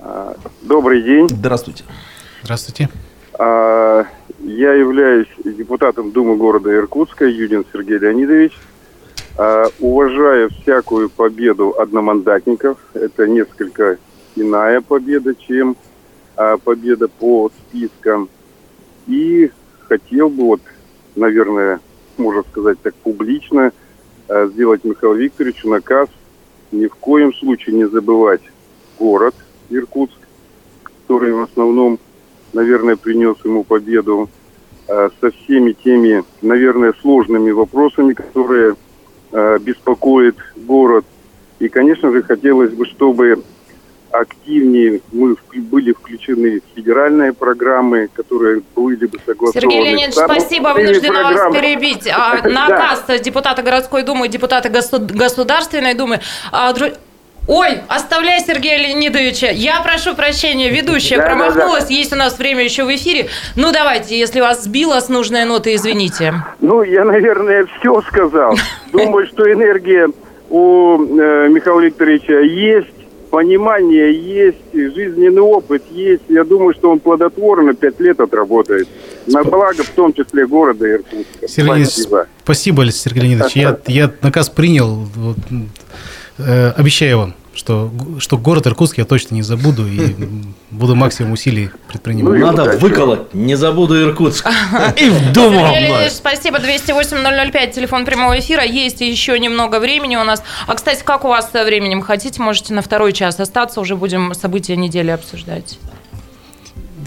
[0.00, 1.28] А, Добрый день.
[1.28, 1.84] Здравствуйте.
[2.42, 2.88] Здравствуйте.
[3.38, 4.04] А,
[4.40, 8.52] Я являюсь депутатом Думы города Иркутска, Юдин Сергей Леонидович.
[9.78, 12.78] Уважаю всякую победу одномандатников.
[12.92, 13.98] Это несколько
[14.36, 15.76] иная победа, чем
[16.38, 18.28] а, победа по спискам.
[19.08, 19.50] И
[19.88, 20.60] хотел бы, вот,
[21.16, 21.80] наверное,
[22.16, 23.72] можно сказать так публично,
[24.28, 26.08] а, сделать Михаилу Викторовичу наказ
[26.70, 28.42] ни в коем случае не забывать
[29.00, 29.34] город
[29.68, 30.18] Иркутск,
[30.84, 31.98] который в основном,
[32.52, 34.28] наверное, принес ему победу
[34.86, 38.76] э, со всеми теми, наверное, сложными вопросами, которые
[39.60, 41.04] беспокоит город.
[41.58, 43.42] И, конечно же, хотелось бы, чтобы
[44.10, 49.60] активнее мы были включены в федеральные программы, которые были бы согласованы.
[49.60, 51.60] Сергей Леонидович, спасибо, вынуждена вас программами.
[51.60, 52.08] перебить.
[52.08, 52.50] А, Да.
[52.50, 56.20] Наказ депутата городской думы депутата госу- Государственной думы.
[56.52, 56.96] А, дру-
[57.46, 59.48] Ой, оставляй Сергея Леонидовича.
[59.48, 61.88] Я прошу прощения, ведущая Да, да, промахнулась.
[61.88, 63.28] Есть у нас время еще в эфире.
[63.56, 66.34] Ну, давайте, если вас сбила с нужной ноты, извините.
[66.60, 68.54] Ну, я, наверное, все сказал.
[68.92, 70.08] Думаю, что энергия
[70.50, 72.88] у э, Михаила Викторовича есть,
[73.30, 76.22] понимание есть, жизненный опыт есть.
[76.28, 78.88] Я думаю, что он плодотворно пять лет отработает.
[79.26, 81.48] На благо, в том числе, города Иркутска.
[81.48, 82.26] Сергей Спасибо.
[82.42, 83.56] спасибо, Сергей Леонидович.
[83.56, 85.06] Я, я наказ принял.
[85.14, 85.36] вот,
[86.38, 87.90] э, обещаю вам, что,
[88.20, 90.14] что город Иркутск я точно не забуду и
[90.70, 92.38] буду максимум усилий предпринимать.
[92.38, 92.78] Ну Надо удачи.
[92.78, 94.46] выколоть, не забуду Иркутск.
[94.96, 96.58] И в Леонидович, спасибо.
[96.58, 98.62] 208-005, телефон прямого эфира.
[98.62, 100.44] Есть еще немного времени у нас.
[100.68, 102.00] А, кстати, как у вас со временем?
[102.00, 103.80] Хотите, можете на второй час остаться.
[103.80, 105.78] Уже будем события недели обсуждать.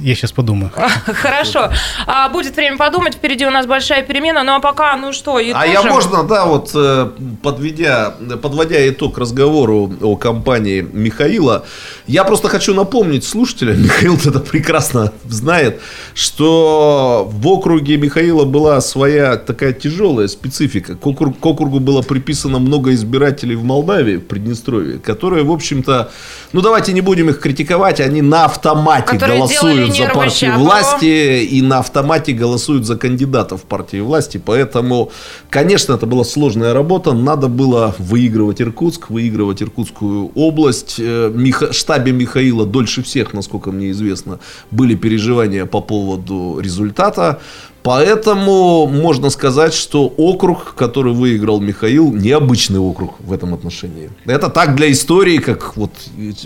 [0.01, 0.71] Я сейчас подумаю.
[1.05, 1.69] Хорошо.
[2.07, 3.15] А, будет время подумать.
[3.15, 4.43] Впереди у нас большая перемена.
[4.43, 7.09] Ну, а пока, ну что, и А я можно, да, вот э,
[7.43, 11.65] подведя, подводя итог разговору о компании Михаила,
[12.07, 15.81] я просто хочу напомнить слушателям, Михаил это прекрасно знает,
[16.15, 20.95] что в округе Михаила была своя такая тяжелая специфика.
[20.95, 26.09] К округу, к округу было приписано много избирателей в Молдавии, в Приднестровье, которые, в общем-то,
[26.53, 31.43] ну давайте не будем их критиковать, они на автомате Которые голосуют делали за партию власти
[31.43, 34.41] и на автомате голосуют за кандидатов партии власти.
[34.43, 35.11] Поэтому,
[35.49, 37.13] конечно, это была сложная работа.
[37.13, 40.95] Надо было выигрывать Иркутск, выигрывать Иркутскую область.
[40.99, 44.39] Э, Миха- штабе Михаила дольше всех, насколько мне известно,
[44.71, 47.39] были переживания по поводу результата.
[47.83, 54.11] Поэтому можно сказать, что округ, который выиграл Михаил, необычный округ в этом отношении.
[54.25, 55.91] Это так для истории, как вот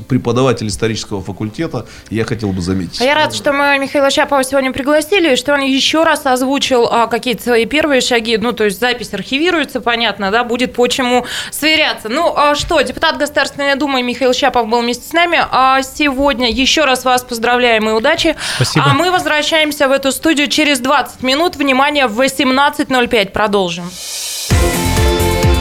[0.07, 3.01] преподаватель исторического факультета, я хотел бы заметить.
[3.01, 6.87] А я рад, что мы Михаила Шапова сегодня пригласили, и что он еще раз озвучил
[6.89, 8.37] а, какие-то свои первые шаги.
[8.37, 12.07] Ну, то есть запись архивируется, понятно, да, будет по чему сверяться.
[12.09, 15.39] Ну, а что, депутат Государственной Думы Михаил Шапов был вместе с нами.
[15.51, 18.35] А сегодня еще раз вас поздравляем и удачи.
[18.55, 18.85] Спасибо.
[18.85, 21.57] А мы возвращаемся в эту студию через 20 минут.
[21.57, 23.91] Внимание, в 18.05 продолжим.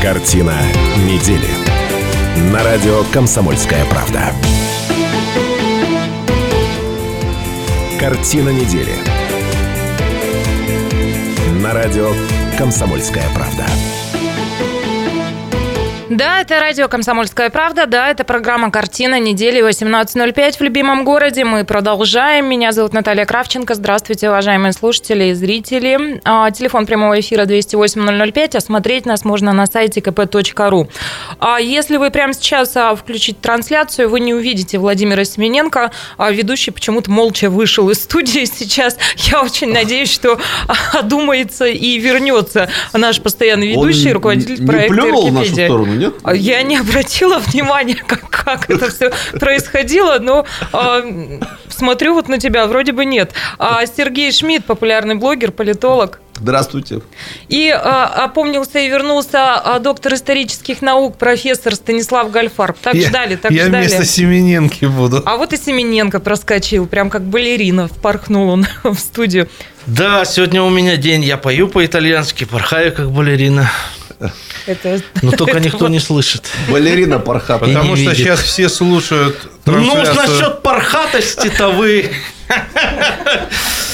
[0.00, 0.54] Картина
[0.98, 1.48] недели.
[2.52, 4.32] На радио «Комсомольская правда».
[7.98, 8.94] Картина недели.
[11.62, 12.12] На радио
[12.58, 13.64] «Комсомольская правда».
[16.16, 21.44] Да, это радио «Комсомольская правда», да, это программа «Картина недели» 18.05 в любимом городе.
[21.44, 22.46] Мы продолжаем.
[22.46, 23.74] Меня зовут Наталья Кравченко.
[23.74, 26.20] Здравствуйте, уважаемые слушатели и зрители.
[26.24, 28.56] А, Телефон прямого эфира 208-005.
[28.56, 30.88] А смотреть нас можно на сайте kp.ru.
[31.40, 35.90] А если вы прямо сейчас а, включите трансляцию, вы не увидите Владимира Семененко.
[36.16, 38.96] А Ведущий почему-то молча вышел из студии сейчас.
[39.16, 40.38] Я очень надеюсь, что
[40.92, 45.28] одумается и вернется наш постоянный ведущий, Он руководитель проекта плюнул
[46.04, 46.14] нет?
[46.22, 52.38] А Я не обратила внимания, как, как это все происходило, но э, смотрю вот на
[52.38, 53.32] тебя, вроде бы нет.
[53.58, 56.20] А Сергей Шмидт, популярный блогер, политолог.
[56.36, 57.00] Здравствуйте.
[57.48, 62.76] И а, опомнился и вернулся а, доктор исторических наук, профессор Станислав Гальфарб.
[62.82, 63.86] Так Я- ждали, так Я ждали.
[63.86, 65.22] вместо Семененки буду.
[65.24, 69.48] А вот и Семененко проскочил, прям как балерина, впорхнул он в студию.
[69.86, 71.22] Да, сегодня у меня день.
[71.22, 73.70] Я пою по-итальянски, порхаю как балерина.
[74.66, 76.50] Это, Но только это никто не слышит.
[76.70, 77.64] Балерина Пархата.
[77.66, 78.16] Потому что видит.
[78.18, 79.36] сейчас все слушают
[79.66, 80.14] Ну, трансляцию.
[80.16, 82.10] насчет пархатости-то вы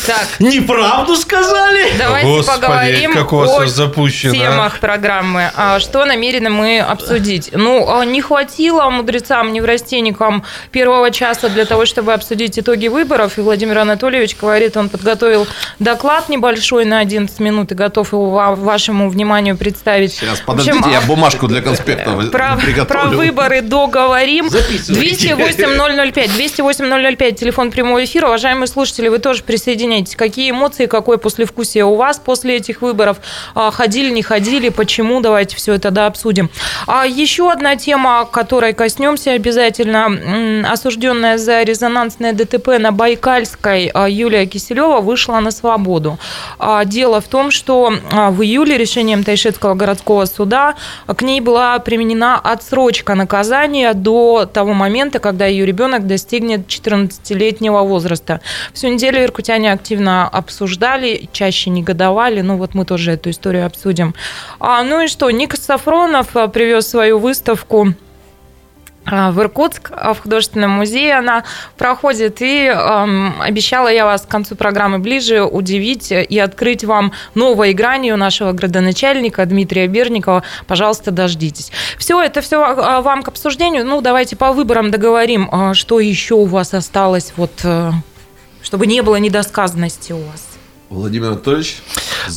[0.07, 1.93] Так, неправду сказали.
[1.99, 4.37] давайте Господи, поговорим как у вас о запущено, а.
[4.37, 5.51] темах программы.
[5.55, 7.51] А Что намерены мы обсудить?
[7.53, 13.39] Ну, а, не хватило мудрецам, неврастенникам первого часа для того, чтобы обсудить итоги выборов.
[13.39, 15.47] И Владимир Анатольевич говорит, он подготовил
[15.79, 20.13] доклад небольшой на 11 минут и готов его ва- вашему вниманию представить.
[20.15, 22.87] Сейчас, В общем, подождите, я бумажку для конспекта Про, приготовлю.
[22.87, 24.49] про выборы договорим.
[24.49, 25.35] Записывайте.
[25.35, 26.31] 208-005.
[26.37, 27.33] 208-005.
[27.33, 28.27] Телефон прямого эфира.
[28.29, 29.43] Уважаемые слушатели, вы тоже
[29.91, 30.17] присоединяйтесь.
[30.17, 33.19] Какие эмоции, какое послевкусие у вас после этих выборов?
[33.55, 34.69] А, Ходили, не ходили?
[34.69, 35.21] Почему?
[35.21, 36.51] Давайте все это да, обсудим.
[36.87, 40.71] А еще одна тема, которой коснемся обязательно.
[40.71, 46.19] Осужденная за резонансное ДТП на Байкальской а, Юлия Киселева вышла на свободу.
[46.59, 47.93] А, Дело в том, что
[48.31, 50.75] в июле решением Тайшетского городского суда
[51.07, 58.41] к ней была применена отсрочка наказания до того момента, когда ее ребенок достигнет 14-летнего возраста.
[58.73, 62.43] Всю неделю иркутяне активно обсуждали, чаще негодовали.
[62.43, 64.15] Ну вот мы тоже эту историю обсудим.
[64.59, 67.95] А, ну и что, Ник Сафронов а, привез свою выставку
[69.07, 71.45] а, в Иркутск, а, в художественном музее она
[71.79, 72.43] проходит.
[72.43, 78.13] И эм, обещала я вас к концу программы ближе удивить и открыть вам новое играние
[78.13, 80.43] у нашего градоначальника Дмитрия Берникова.
[80.67, 81.73] Пожалуйста, дождитесь.
[81.99, 82.59] Все, это все
[83.03, 83.87] вам к обсуждению.
[83.87, 87.93] Ну, давайте по выборам договорим, что еще у вас осталось, вот, э,
[88.63, 90.47] чтобы не было недосказанности у вас.
[90.91, 91.77] Владимир Анатольевич,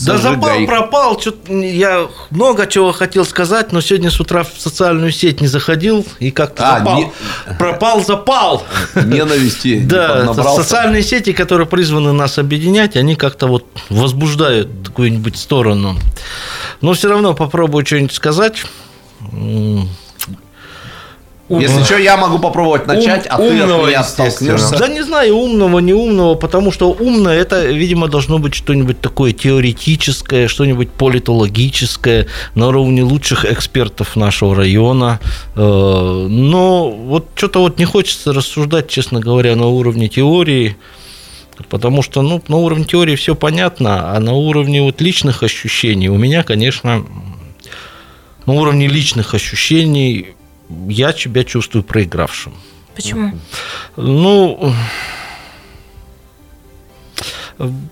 [0.03, 0.67] Да запал зажигай.
[0.67, 1.19] пропал.
[1.19, 6.05] Чё-то я много чего хотел сказать, но сегодня с утра в социальную сеть не заходил
[6.19, 6.97] и как-то А, запал.
[6.97, 7.11] не-
[7.57, 8.63] Пропал, запал.
[8.93, 15.97] Ненависти не Да, социальные сети, которые призваны нас объединять, они как-то вот возбуждают какую-нибудь сторону.
[16.82, 18.63] Но все равно попробую что-нибудь сказать.
[21.62, 24.56] Если что, я могу попробовать начать, а ты от умного, меня естественно.
[24.56, 24.78] оттолкнешься.
[24.80, 29.34] Да не знаю, умного, не умного, потому что умное это, видимо, должно быть что-нибудь такое
[29.34, 35.20] теоретическое, что-нибудь политологическое на уровне лучших экспертов нашего района.
[35.56, 40.78] Э, Но вот что-то вот не хочется рассуждать, честно говоря, на уровне теории.
[41.70, 46.18] Потому что ну, на уровне теории все понятно, а на уровне вот личных ощущений у
[46.18, 47.06] меня, конечно,
[48.45, 50.34] на уровне личных ощущений
[50.88, 52.53] я себя чувствую проигравшим.
[52.95, 53.34] Почему?
[53.97, 54.74] Ну,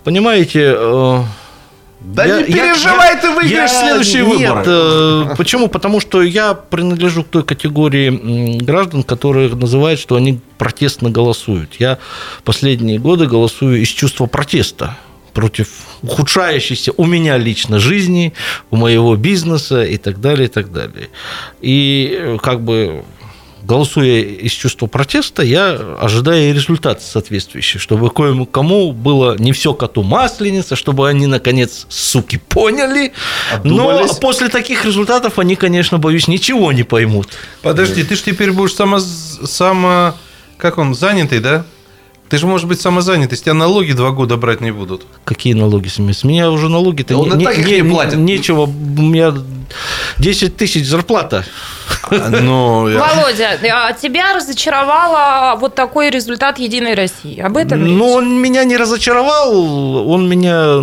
[0.04, 0.74] понимаете...
[0.78, 1.24] э,
[2.02, 4.64] Да я- не переживай, я- ты выиграешь я- следующие нет, выборы.
[4.68, 5.68] э, почему?
[5.68, 11.76] Потому что я принадлежу к той категории граждан, которые называют, что они протестно голосуют.
[11.80, 11.98] Я
[12.44, 14.98] последние годы голосую из чувства протеста
[15.34, 15.70] против
[16.02, 18.34] ухудшающейся у меня лично жизни,
[18.70, 21.10] у моего бизнеса и так далее, и так далее.
[21.62, 23.04] И э, как бы
[23.64, 30.76] голосуя из чувства протеста, я ожидаю результат соответствующий, чтобы кое-кому было не все коту масленица,
[30.76, 33.14] чтобы они, наконец, суки, поняли.
[33.64, 34.18] Но Обдумались.
[34.18, 37.30] после таких результатов они, конечно, боюсь, ничего не поймут.
[37.62, 40.16] Подожди, ты же теперь будешь само, само...
[40.58, 41.66] Как он, занятый, да?
[42.32, 45.06] Ты же, может быть, самозанятый, с тебя налоги два года брать не будут.
[45.26, 46.14] Какие налоги с меня?
[46.14, 48.16] С меня уже налоги-то Да он и так их не платит.
[48.20, 48.68] Нечего, у
[49.02, 49.34] меня
[50.18, 51.44] 10 тысяч зарплата.
[52.10, 57.38] Ну, я- Володя, а тебя разочаровало вот такой результат Единой России.
[57.42, 57.98] Об этом?
[57.98, 60.78] Но он меня не разочаровал, он меня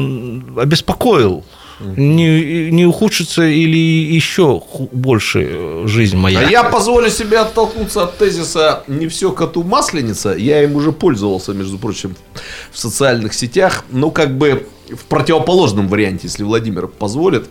[0.60, 1.44] обеспокоил.
[1.80, 4.62] Не, не ухудшится или еще
[4.92, 6.40] больше жизнь моя.
[6.40, 10.34] А я позволю себе оттолкнуться от тезиса «не все коту масленица».
[10.34, 12.16] Я им уже пользовался, между прочим,
[12.72, 13.84] в социальных сетях.
[13.90, 17.48] Ну, как бы в противоположном варианте, если Владимир позволит.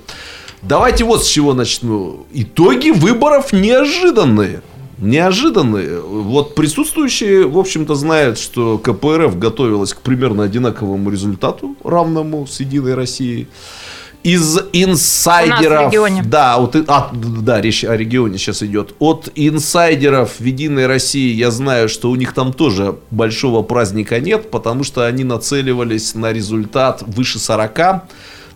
[0.61, 2.25] Давайте вот с чего начну.
[2.33, 4.61] Итоги выборов неожиданные.
[4.97, 6.01] Неожиданные.
[6.01, 12.95] Вот присутствующие, в общем-то, знают, что КПРФ готовилась к примерно одинаковому результату, равному с Единой
[12.95, 13.47] Россией.
[14.23, 15.87] Из инсайдеров...
[15.87, 16.21] регионе.
[16.23, 18.93] Да, вот, а, да, речь о регионе сейчас идет.
[18.99, 24.51] От инсайдеров в Единой России я знаю, что у них там тоже большого праздника нет,
[24.51, 28.03] потому что они нацеливались на результат выше 40.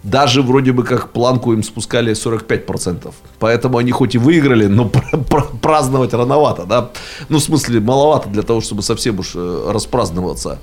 [0.04, 3.14] Даже вроде бы как планку им спускали 45%.
[3.40, 6.90] Поэтому они хоть и выиграли, но пр- пр- праздновать рановато, да?
[7.30, 10.58] Ну, в смысле, маловато для того, чтобы совсем уж э, распраздноваться.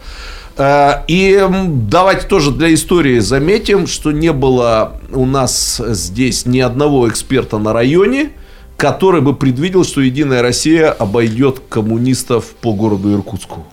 [0.56, 7.08] Э, И давайте тоже для истории заметим, что не было у нас здесь ни одного
[7.08, 8.30] эксперта на районе,
[8.76, 13.64] который бы предвидел, что Единая Россия обойдет коммунистов по городу Иркутску.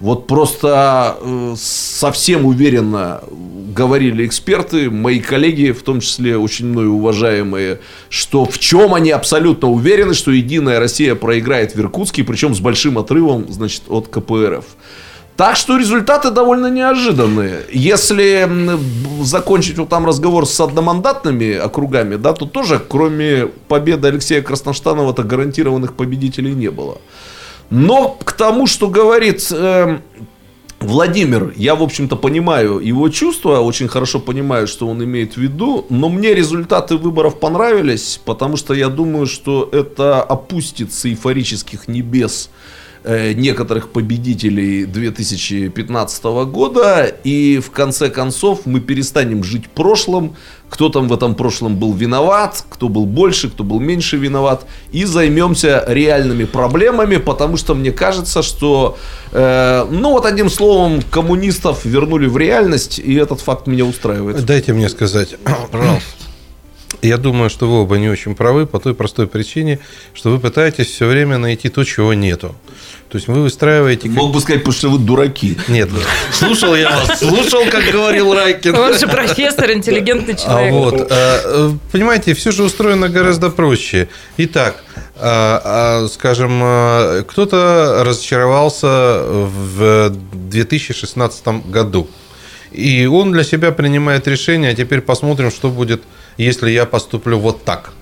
[0.00, 3.20] Вот просто э, совсем уверенно
[3.74, 9.68] говорили эксперты, мои коллеги, в том числе очень мною уважаемые, что в чем они абсолютно
[9.68, 14.64] уверены, что Единая Россия проиграет в Иркутске, причем с большим отрывом, значит, от КПРФ.
[15.36, 17.60] Так что результаты довольно неожиданные.
[17.72, 18.50] Если
[19.22, 25.94] закончить вот там разговор с одномандатными округами, да, то тоже, кроме победы Алексея Красноштанова-то гарантированных
[25.94, 26.98] победителей не было.
[27.70, 30.02] Но к тому, что говорит эм,
[30.80, 35.84] Владимир, я, в общем-то, понимаю его чувства, очень хорошо понимаю, что он имеет в виду,
[35.90, 42.48] но мне результаты выборов понравились, потому что я думаю, что это опустит с эйфорических небес
[42.48, 42.77] э,
[43.08, 50.36] некоторых победителей 2015 года, и в конце концов мы перестанем жить прошлым,
[50.68, 55.04] кто там в этом прошлом был виноват, кто был больше, кто был меньше виноват, и
[55.04, 58.98] займемся реальными проблемами, потому что мне кажется, что,
[59.32, 64.44] э, ну вот одним словом, коммунистов вернули в реальность, и этот факт меня устраивает.
[64.44, 65.36] Дайте мне сказать.
[65.72, 66.27] Пожалуйста.
[67.02, 69.78] Я думаю, что вы оба не очень правы по той простой причине,
[70.14, 72.56] что вы пытаетесь все время найти то, чего нету.
[73.08, 74.08] То есть вы выстраиваете...
[74.08, 75.56] Мог бы сказать, потому что вы дураки.
[75.68, 75.88] Нет,
[76.32, 78.74] слушал я вас, слушал, как говорил Райкин.
[78.74, 80.72] Он же профессор, интеллигентный А человек.
[80.72, 84.08] вот, э, э, понимаете, все же устроено гораздо проще.
[84.36, 84.82] Итак,
[85.16, 86.60] э, скажем,
[87.28, 92.08] кто-то разочаровался в 2016 году.
[92.72, 96.02] И он для себя принимает решение, а теперь посмотрим, что будет,
[96.38, 97.92] если я поступлю вот так.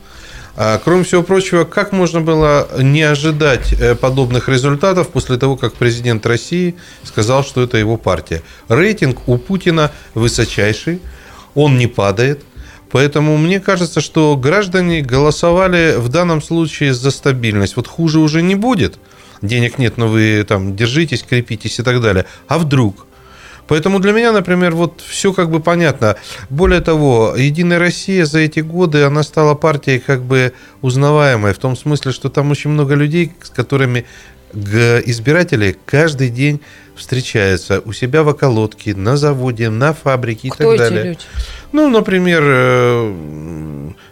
[0.57, 5.75] А, Кроме всего прочего, как можно было не ожидать э, подобных результатов после того, как
[5.75, 8.43] президент России сказал, что это его партия?
[8.69, 11.01] Рейтинг у Путина высочайший,
[11.55, 12.43] он не падает.
[12.91, 17.77] Поэтому мне кажется, что граждане голосовали в данном случае за стабильность.
[17.77, 18.99] Вот хуже уже не будет.
[19.43, 22.25] Денег нет, но вы там держитесь, крепитесь и так далее.
[22.49, 23.06] А вдруг?
[23.69, 26.17] Поэтому для меня, например, вот все как бы понятно.
[26.51, 30.53] Более того, Единая Россия за эти годы, она стала партией как бы
[30.83, 34.05] узнаваемой, в том смысле, что там очень много людей, с которыми
[34.55, 36.61] избиратели каждый день
[36.95, 41.05] встречаются у себя в околотке, на заводе, на фабрике и Кто так эти далее.
[41.05, 41.19] люди?
[41.73, 43.15] Ну, например, э,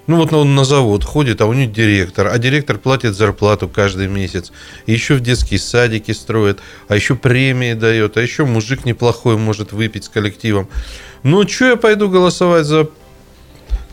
[0.07, 4.09] ну вот он на завод ходит, а у него директор, а директор платит зарплату каждый
[4.09, 4.53] месяц,
[4.87, 9.73] и еще в детские садики строит, а еще премии дает, а еще мужик неплохой может
[9.73, 10.69] выпить с коллективом.
[11.23, 12.89] Ну, что я пойду голосовать за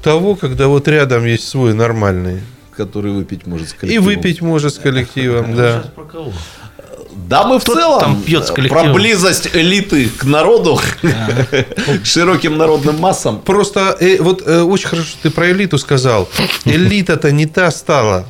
[0.03, 2.41] того, когда вот рядом есть свой нормальный.
[2.75, 4.05] Который выпить может с И коллективом.
[4.05, 5.81] выпить может с коллективом, да.
[5.81, 6.33] Сейчас про кого?
[7.15, 8.85] Да, мы в Кто целом там пьет с э, коллективом?
[8.85, 13.39] про близость элиты к народу, к широким народным массам.
[13.39, 16.29] Просто э, вот э, очень хорошо, что ты про элиту сказал.
[16.65, 18.25] Элита-то не та стала.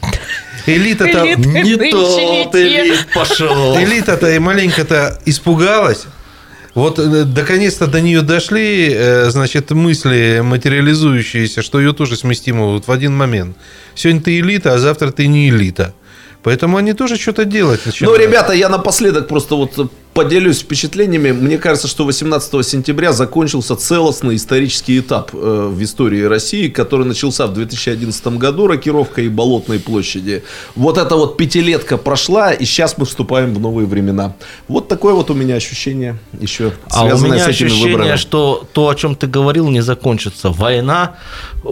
[0.65, 3.77] Элита-то Не тот элит пошел.
[3.77, 6.05] Элита-то и маленько-то испугалась.
[6.73, 13.17] Вот наконец-то до нее дошли, значит, мысли материализующиеся, что ее тоже сместим вот в один
[13.17, 13.57] момент.
[13.93, 15.93] Сегодня ты элита, а завтра ты не элита.
[16.43, 18.19] Поэтому они тоже что-то делать Ну, начинают.
[18.21, 21.31] ребята, я напоследок просто вот поделюсь впечатлениями.
[21.31, 25.37] Мне кажется, что 18 сентября закончился целостный исторический этап э,
[25.71, 30.43] в истории России, который начался в 2011 году рокировкой Болотной площади.
[30.75, 34.35] Вот эта вот пятилетка прошла, и сейчас мы вступаем в новые времена.
[34.67, 38.17] Вот такое вот у меня ощущение еще А у связанное меня с этими ощущение, выборами.
[38.17, 40.49] что то, о чем ты говорил, не закончится.
[40.49, 41.15] Война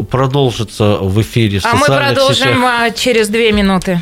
[0.10, 2.58] продолжится в эфире в А мы продолжим сетях.
[2.64, 4.02] а, через две минуты.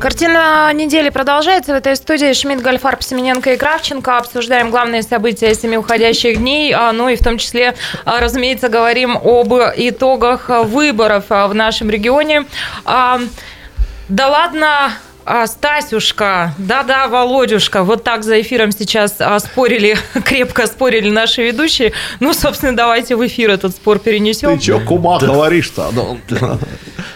[0.00, 1.74] Картина недели продолжается.
[1.74, 4.16] В этой студии Шмидт, Гольфарб, Семененко и Кравченко.
[4.16, 6.72] Обсуждаем главные события семи уходящих дней.
[6.72, 7.76] а, Ну и в том числе,
[8.06, 12.46] а, разумеется, говорим об итогах выборов а, в нашем регионе.
[12.86, 14.92] Да ладно,
[15.30, 21.92] а, Стасюшка, да-да, Володюшка, вот так за эфиром сейчас а, спорили, крепко спорили наши ведущие.
[22.18, 24.58] Ну, собственно, давайте в эфир этот спор перенесем.
[24.58, 25.90] Ты че, кума, говоришь-то?
[25.92, 26.18] Ну,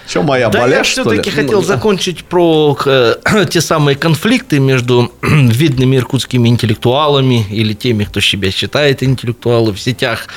[0.07, 1.37] Что, моя Да, болезнь, я что все-таки ли?
[1.37, 3.15] хотел Ну, закончить про э,
[3.51, 10.29] те самые конфликты между видными иркутскими интеллектуалами или теми, кто себя считает интеллектуалы в сетях,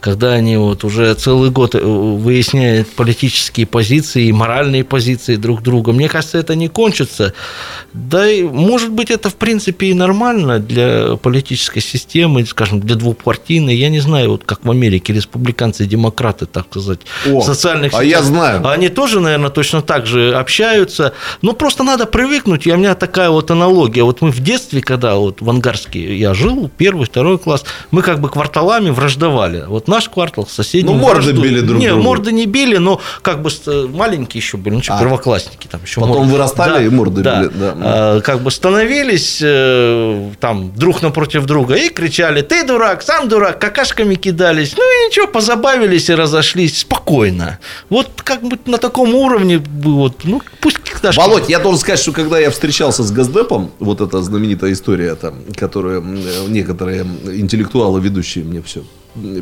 [0.00, 5.92] когда они вот уже целый год э, выясняют политические позиции и моральные позиции друг друга.
[5.92, 7.23] Мне кажется, это не кончится.
[7.92, 13.74] Да и, может быть, это в принципе и нормально для политической системы, скажем, для двухпартийной.
[13.76, 17.94] Я не знаю, вот как в Америке республиканцы и демократы, так сказать, О, в социальных
[17.94, 18.66] а я знаю.
[18.68, 21.12] они тоже, наверное, точно так же общаются.
[21.42, 22.66] Но просто надо привыкнуть.
[22.66, 24.02] И у меня такая вот аналогия.
[24.02, 28.20] Вот мы в детстве, когда вот в Ангарске я жил, первый, второй класс, мы как
[28.20, 29.64] бы кварталами враждовали.
[29.68, 30.94] Вот наш квартал с соседним.
[30.94, 32.02] Ну, морды вражду- били друг Не, другу.
[32.02, 35.00] морды не били, но как бы с- маленькие еще были, ну, что, А.
[35.00, 36.00] первоклассники там еще.
[36.00, 36.32] Потом морды.
[36.32, 37.74] вырастали и морды били, да.
[37.80, 43.58] А, как бы становились э, там друг напротив друга и кричали, ты дурак, сам дурак,
[43.58, 44.74] какашками кидались.
[44.76, 47.58] Ну и ничего, позабавились и разошлись спокойно.
[47.90, 52.12] Вот как бы на таком уровне, вот, ну пусть какашки- Володь, я должен сказать, что
[52.12, 56.02] когда я встречался с Газдепом, вот эта знаменитая история, там, которую
[56.48, 58.82] некоторые интеллектуалы ведущие мне все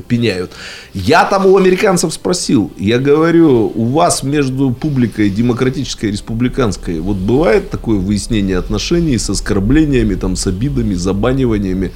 [0.09, 0.53] пеняют.
[0.95, 7.17] Я там у американцев спросил, я говорю, у вас между публикой демократической и республиканской вот
[7.17, 11.93] бывает такое выяснение отношений с оскорблениями, там, с обидами, забаниваниями?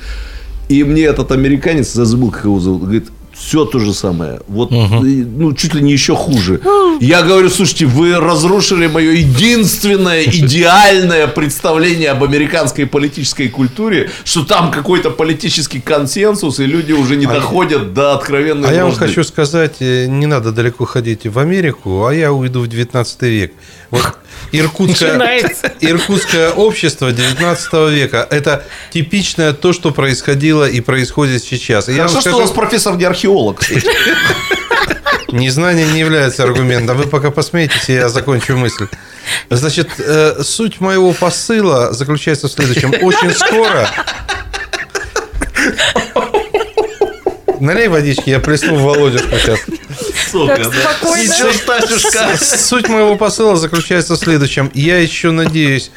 [0.69, 3.09] И мне этот американец, я забыл, как его зовут, говорит,
[3.39, 4.41] все то же самое.
[4.49, 6.61] Вот, и, ну, чуть ли не еще хуже.
[7.01, 14.71] Я говорю, слушайте, вы разрушили мое единственное идеальное представление об американской политической культуре, что там
[14.71, 19.77] какой-то политический консенсус, и люди уже не доходят до откровенной А я вам хочу сказать,
[19.81, 23.53] э, не надо далеко ходить в Америку, а я уйду в 19 век.
[23.91, 24.03] Вот
[24.59, 25.73] иркутское, Начинается.
[25.81, 31.89] иркутское общество 19 века– это типичное то, что происходило и происходит сейчас.
[31.89, 33.61] И я Хорошо, вам что скажу, у нас профессор не археолог.
[35.33, 36.97] Незнание не является аргументом.
[36.97, 38.87] Вы пока посмеетесь, и я закончу мысль.
[39.51, 42.95] Значит, э, суть моего посыла заключается в следующем.
[43.03, 43.89] Очень скоро...
[47.59, 49.61] Налей водички, я плесну в Володюшку сейчас.
[50.33, 52.37] Ничего, Стасюшка.
[52.39, 54.71] Суть моего посыла заключается в следующем.
[54.75, 55.91] Я еще надеюсь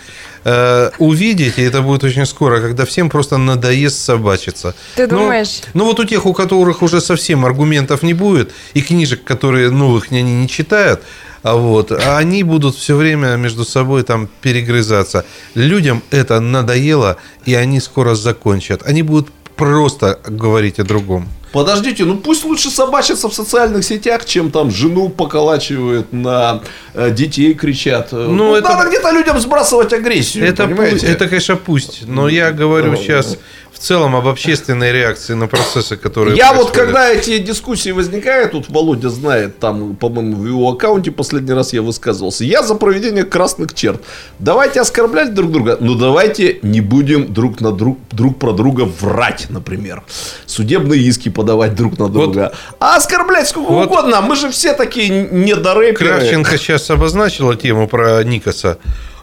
[0.44, 4.76] э, увидеть, и это будет очень скоро, когда всем просто надоест собачиться.
[4.96, 5.62] Ты Ну, думаешь?
[5.74, 10.12] Ну, вот у тех, у которых уже совсем аргументов не будет, и книжек, которые новых
[10.12, 11.02] они не читают,
[11.42, 15.26] а вот, а они будут все время между собой там перегрызаться.
[15.56, 18.82] Людям это надоело, и они скоро закончат.
[18.86, 21.28] Они будут просто говорить о другом.
[21.52, 26.62] Подождите, ну пусть лучше собачатся в социальных сетях, чем там жену поколачивают, на
[26.94, 28.12] э, детей кричат.
[28.12, 32.08] Ну, Ну, это- надо где-то людям сбрасывать агрессию, Это, пусть- это, конечно, пусть.
[32.08, 33.38] Но я говорю сейчас
[33.72, 36.86] в целом об общественной реакции на процессы, которые Я вот, происходят.
[36.86, 41.82] когда эти дискуссии возникают, тут Володя знает, там, по-моему, в его аккаунте последний раз я
[41.82, 44.02] высказывался, я за проведение красных черт.
[44.40, 49.48] Давайте оскорблять друг друга, но давайте не будем друг на друг, друг про друга врать,
[49.50, 50.04] например.
[50.46, 52.52] Судебные иски подавать друг на друга.
[52.80, 55.94] а оскорблять сколько вот- угодно, мы же все такие недорэперы.
[56.20, 58.78] Кравченко сейчас обозначила тему про Никаса.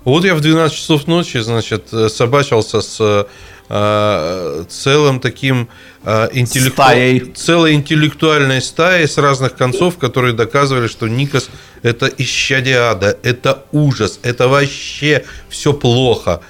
[0.04, 3.24] Вот я в 12 часов ночи, значит, э, собачился с э,
[3.68, 5.68] целым таким
[6.04, 7.32] э, интеллекту- Стаей.
[7.34, 11.50] целой интеллектуальной стаей с разных концов, которые доказывали, что Никас
[11.82, 16.40] это исчадие ада, это ужас, это вообще все плохо.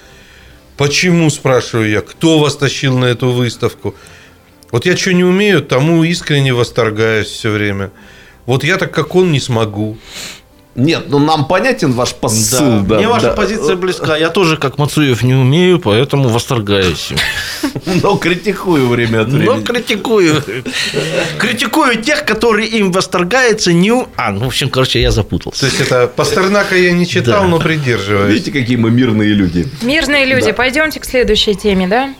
[0.77, 3.95] Почему, спрашиваю я, кто вас тащил на эту выставку?
[4.71, 7.91] Вот я что не умею, тому искренне восторгаюсь все время.
[8.45, 9.97] Вот я так, как он, не смогу.
[10.77, 12.59] Нет, ну нам понятен ваш посыл.
[12.59, 12.79] Да.
[12.89, 13.33] да, Мне ваша да.
[13.33, 14.15] позиция близка.
[14.15, 17.09] Я тоже, как Мацуев, не умею, поэтому восторгаюсь.
[18.03, 19.63] Но критикую время от Но времени.
[19.63, 20.43] критикую.
[21.39, 23.73] Критикую тех, которые им восторгаются.
[23.73, 23.91] Не...
[23.91, 25.61] у- А, ну, в общем, короче, я запутался.
[25.61, 27.47] То есть это Пастернака я не читал, Да.
[27.47, 28.33] но придерживаюсь.
[28.33, 29.67] Видите, какие мы мирные люди.
[29.81, 32.13] Мирные люди, пойдемте к следующей теме, да?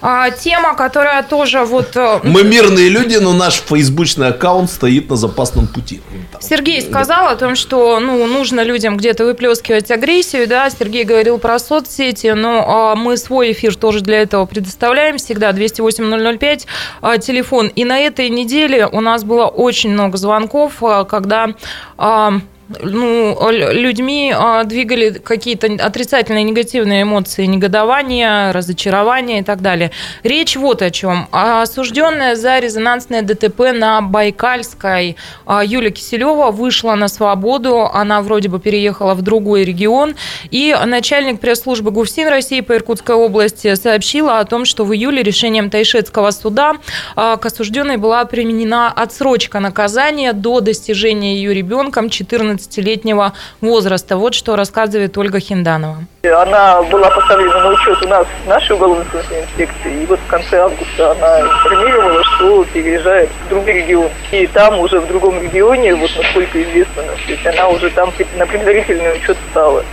[0.00, 1.96] А, тема, которая тоже вот...
[1.96, 6.00] э, Мы мирные люди, но наш фейсбучный аккаунт стоит на запасном пути.
[6.40, 11.58] Сергей сказал о том, что ну, нужно людям где-то выплескивать агрессию, да, Сергей говорил про
[11.58, 16.66] соцсети, но а, мы свой эфир тоже для этого предоставляем, всегда 208-005,
[17.00, 17.66] а, телефон.
[17.68, 21.48] И на этой неделе у нас было очень много звонков, а, когда...
[21.96, 22.34] а,
[22.82, 29.90] ну, людьми а, двигали какие-то отрицательные, негативные эмоции, негодование, разочарование и так далее.
[30.22, 31.28] Речь вот о чем.
[31.30, 35.16] Осужденная за резонансное ДТП на Байкальской
[35.46, 37.88] а, Юлия Киселева вышла на свободу.
[37.92, 40.14] Она вроде бы переехала в другой регион.
[40.50, 45.70] И начальник пресс-службы ГУФСИН России по Иркутской области сообщила о том, что в июле решением
[45.70, 46.74] Тайшетского суда
[47.16, 54.16] а, к осужденной была применена отсрочка наказания до достижения ее ребенком 14 14-летнего возраста.
[54.16, 55.98] Вот что рассказывает Ольга Хинданова.
[56.24, 61.12] Она была поставлена на учет у нас нашей уголовной инспекции, и вот в конце августа
[61.12, 64.10] она информировала, что переезжает в другой регион.
[64.32, 68.46] И там уже в другом регионе, вот насколько известно, то есть она уже там на
[68.46, 69.84] предварительный учет стала.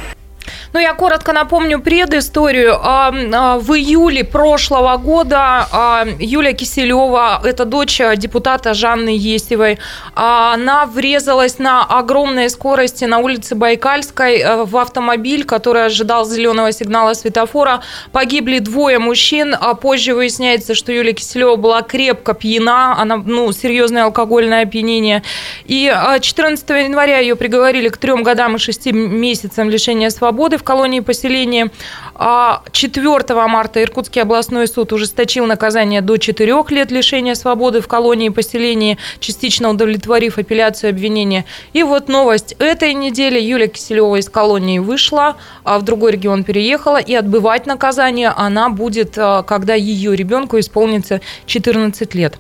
[0.76, 2.78] Ну, я коротко напомню предысторию.
[2.84, 9.80] А, а, в июле прошлого года а, Юлия Киселева, это дочь депутата Жанны Есевой,
[10.16, 17.14] она врезалась на огромной скорости на улице Байкальской э, в автомобиль, который ожидал зеленого сигнала
[17.14, 17.82] светофора.
[18.12, 24.04] Погибли двое мужчин, а позже выясняется, что Юлия Киселева была крепко пьяна, она, ну, серьезное
[24.04, 25.24] алкогольное опьянение.
[25.64, 31.00] И 14 января ее приговорили к трем годам и шести месяцам лишения свободы в колонии
[31.00, 31.72] поселения.
[32.18, 38.30] 4 а марта Иркутский областной суд ужесточил наказание до 4 лет лишения свободы в колонии
[38.30, 41.46] поселения, частично удовлетворив апелляцию обвинения.
[41.74, 43.40] И вот новость этой недели.
[43.40, 49.18] Юлия Киселева из колонии вышла, а в другой регион переехала, и отбывать наказание она будет,
[49.18, 52.38] а, когда ее ребенку исполнится 14 лет.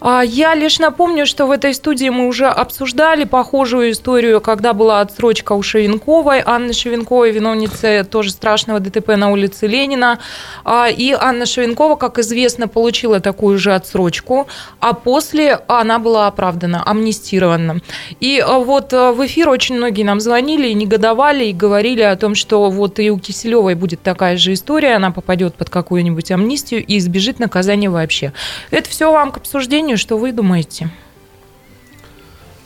[0.00, 5.00] А, я лишь напомню, что в этой студии мы уже обсуждали похожую историю, когда была
[5.00, 10.18] отсрочка у Шевенковой, Анны Шевенковой, виновницы тоже страшного ДТП на улице Ленина.
[10.64, 14.46] А, и Анна Шевенкова, как известно, получила такую же отсрочку,
[14.80, 17.80] а после она была оправдана, амнистирована.
[18.20, 22.34] И а, вот в эфир очень многие нам звонили и негодовали, и говорили о том,
[22.34, 26.98] что вот и у Киселевой будет такая же история, она попадет под какую-нибудь амнистию и
[26.98, 28.32] избежит наказания вообще.
[28.70, 29.98] Это все вам к обсуждению обсуждению.
[29.98, 30.90] Что вы думаете?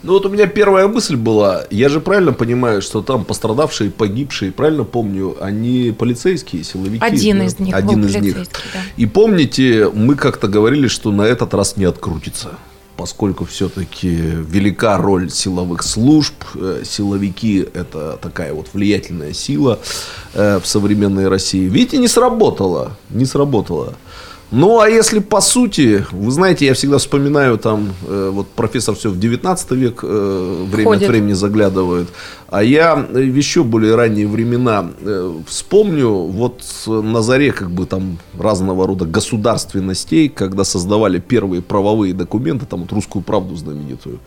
[0.03, 4.51] Ну вот у меня первая мысль была, я же правильно понимаю, что там пострадавшие, погибшие,
[4.51, 7.05] правильно помню, они полицейские, силовики.
[7.05, 7.45] Один да?
[7.45, 7.75] из них.
[7.75, 8.35] Один из них.
[8.35, 8.79] Да.
[8.97, 12.57] И помните, мы как-то говорили, что на этот раз не открутится,
[12.97, 19.77] поскольку все-таки велика роль силовых служб, э, силовики это такая вот влиятельная сила
[20.33, 21.69] э, в современной России.
[21.69, 23.93] Видите, не сработало, не сработало.
[24.51, 29.09] Ну, а если по сути, вы знаете, я всегда вспоминаю там, э, вот профессор все
[29.09, 31.03] в 19 век э, время Ходит.
[31.03, 32.09] от времени заглядывает,
[32.49, 38.19] а я в еще более ранние времена э, вспомню, вот на заре как бы там
[38.37, 44.19] разного рода государственностей, когда создавали первые правовые документы, там вот русскую правду знаменитую,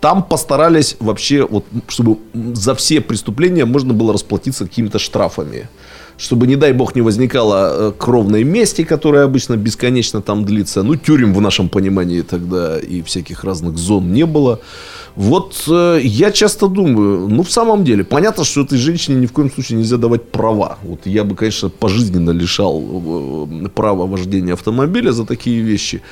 [0.00, 5.68] там постарались вообще, вот, чтобы за все преступления можно было расплатиться какими-то штрафами
[6.16, 10.82] чтобы, не дай бог, не возникало э, кровной мести, которая обычно бесконечно там длится.
[10.82, 14.60] Ну, тюрем в нашем понимании тогда и всяких разных зон не было.
[15.16, 19.32] Вот э, я часто думаю, ну, в самом деле, понятно, что этой женщине ни в
[19.32, 20.78] коем случае нельзя давать права.
[20.82, 26.02] Вот я бы, конечно, пожизненно лишал э, права вождения автомобиля за такие вещи.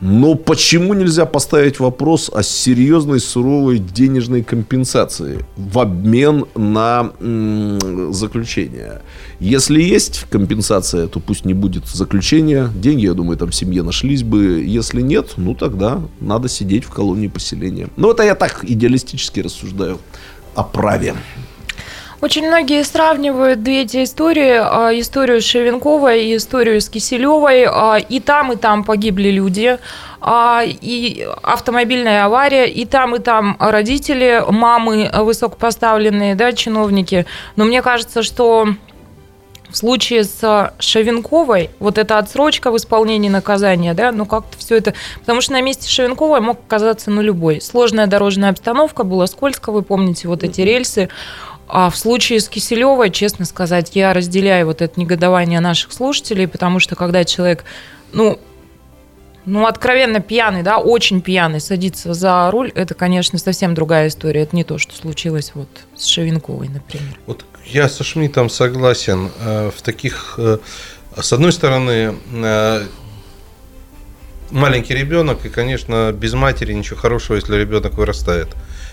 [0.00, 9.02] Но почему нельзя поставить вопрос о серьезной суровой денежной компенсации в обмен на м- заключение?
[9.40, 12.70] Если есть компенсация, то пусть не будет заключения.
[12.76, 14.62] Деньги, я думаю, там в семье нашлись бы.
[14.64, 17.88] Если нет, ну тогда надо сидеть в колонии поселения.
[17.96, 19.98] Ну это я так идеалистически рассуждаю
[20.54, 21.14] о праве.
[22.20, 27.64] Очень многие сравнивают две эти истории, а, историю с Шевенковой и историю с Киселевой.
[27.64, 29.78] А, и там, и там погибли люди,
[30.20, 37.24] а, и автомобильная авария, и там, и там родители, мамы высокопоставленные, да, чиновники.
[37.54, 38.66] Но мне кажется, что
[39.70, 44.94] в случае с Шевенковой, вот эта отсрочка в исполнении наказания, да, ну как-то все это...
[45.20, 47.60] Потому что на месте Шевенковой мог оказаться ну любой.
[47.60, 51.10] Сложная дорожная обстановка, было скользко, вы помните, вот эти рельсы.
[51.68, 56.80] А в случае с Киселевой, честно сказать, я разделяю вот это негодование наших слушателей, потому
[56.80, 57.64] что когда человек,
[58.12, 58.38] ну,
[59.44, 64.42] ну, откровенно пьяный, да, очень пьяный, садится за руль, это, конечно, совсем другая история.
[64.42, 67.18] Это не то, что случилось вот с Шевинковой, например.
[67.26, 69.30] Вот я со Шмидтом согласен.
[69.40, 70.58] Э, в таких, э,
[71.16, 72.86] с одной стороны, э,
[74.50, 78.48] маленький ребенок, и, конечно, без матери ничего хорошего, если ребенок вырастает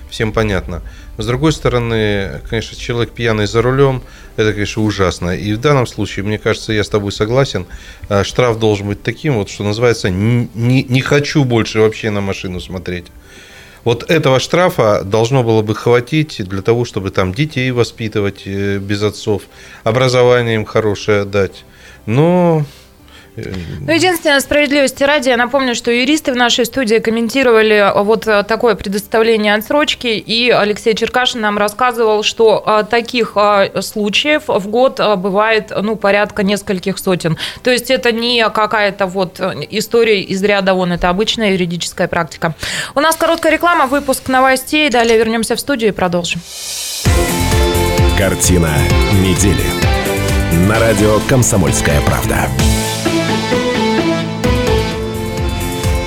[0.09, 0.81] всем понятно.
[1.17, 4.03] С другой стороны, конечно, человек пьяный за рулем,
[4.35, 5.35] это, конечно, ужасно.
[5.35, 7.65] И в данном случае, мне кажется, я с тобой согласен,
[8.09, 12.21] э, штраф должен быть таким, вот, что называется, не, не, не хочу больше вообще на
[12.21, 13.05] машину смотреть.
[13.85, 19.01] Вот этого штрафа должно было бы хватить для того, чтобы там детей воспитывать э, без
[19.03, 19.43] отцов,
[19.83, 21.63] образование им хорошее дать.
[22.05, 22.65] Но
[23.35, 29.53] Ну, единственное, справедливости ради, я напомню, что юристы в нашей студии комментировали вот такое предоставление
[29.55, 33.35] отсрочки, и Алексей Черкашин нам рассказывал, что а, таких
[33.81, 37.37] случаев в год бывает, ну, порядка нескольких сотен.
[37.63, 42.53] То есть это не какая-то вот история из ряда вон, это обычная юридическая практика.
[42.95, 46.41] У нас короткая реклама, выпуск новостей, далее вернемся в студию и продолжим.
[48.17, 48.71] Картина
[49.13, 49.65] недели.
[50.67, 52.47] На радио «Комсомольская правда».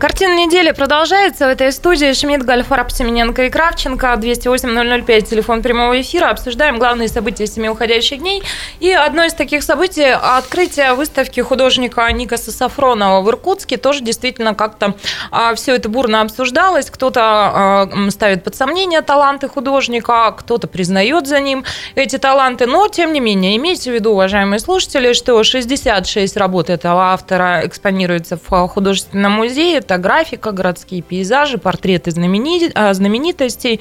[0.00, 1.44] Картина недели продолжается.
[1.44, 4.06] В этой студии Шмидт, Гальфарб, Семененко и Кравченко.
[4.14, 6.30] 208-005, телефон прямого эфира.
[6.30, 8.42] Обсуждаем главные события семи уходящих дней.
[8.80, 13.76] И одно из таких событий– открытие выставки художника Никаса Сафронова в Иркутске.
[13.76, 14.94] Тоже действительно как-то
[15.30, 16.88] а, все это бурно обсуждалось.
[16.88, 22.64] Кто-то а, ставит под сомнение таланты художника, кто-то признает за ним эти таланты.
[22.64, 28.38] Но, тем не менее, имейте в виду, уважаемые слушатели, что 66 работ этого автора экспонируется
[28.42, 32.10] в художественном музее это графика, городские пейзажи, портреты
[32.74, 33.80] а, знаменитостей.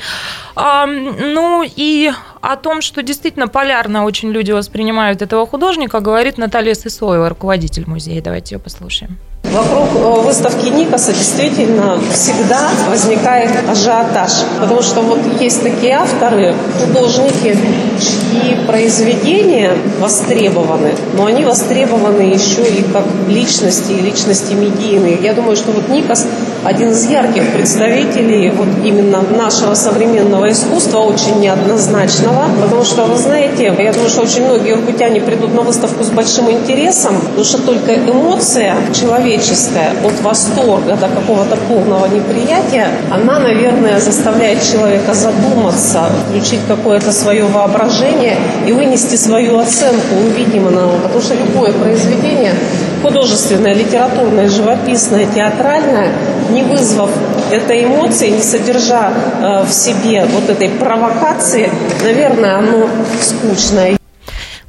[0.56, 7.30] Ну и о том, что действительно полярно очень люди воспринимают этого художника, говорит Наталья Сысоева,
[7.30, 8.22] руководитель музея.
[8.22, 9.18] Давайте ее послушаем.
[9.44, 17.58] Вокруг э, выставки Никаса действительно всегда возникает ажиотаж, потому что вот есть такие авторы, художники,
[18.00, 25.18] чьи произведения востребованы, но они востребованы еще и как личности, и личности медийные.
[25.22, 26.28] Я думаю, что вот Никас
[26.64, 33.74] один из ярких представителей вот именно нашего современного искусства, очень неоднозначного, потому что, вы знаете,
[33.78, 37.96] я думаю, что очень многие уркутяне придут на выставку с большим интересом, потому что только
[37.96, 47.12] эмоция человеческая от восторга до какого-то полного неприятия, она, наверное, заставляет человека задуматься, включить какое-то
[47.12, 48.36] свое воображение
[48.66, 52.54] и вынести свою оценку увиденного, потому что любое произведение
[53.02, 56.12] художественное, литературное, живописное, театральное,
[56.50, 57.12] не вызвав
[57.52, 61.70] этой эмоции, не содержа э, в себе вот этой провокации,
[62.04, 62.90] наверное, оно
[63.22, 64.00] скучное.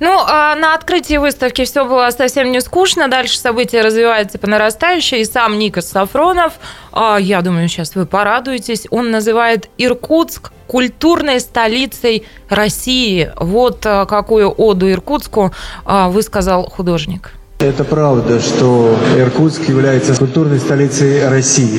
[0.01, 3.09] Ну, а на открытии выставки все было совсем не скучно.
[3.09, 5.21] Дальше события развиваются по нарастающей.
[5.21, 6.55] И сам Никас Сафронов,
[6.91, 13.31] а, я думаю, сейчас вы порадуетесь, он называет Иркутск культурной столицей России.
[13.37, 15.53] Вот а, какую оду Иркутску
[15.85, 17.33] а, высказал художник.
[17.61, 21.79] Это правда, что Иркутск является культурной столицей России.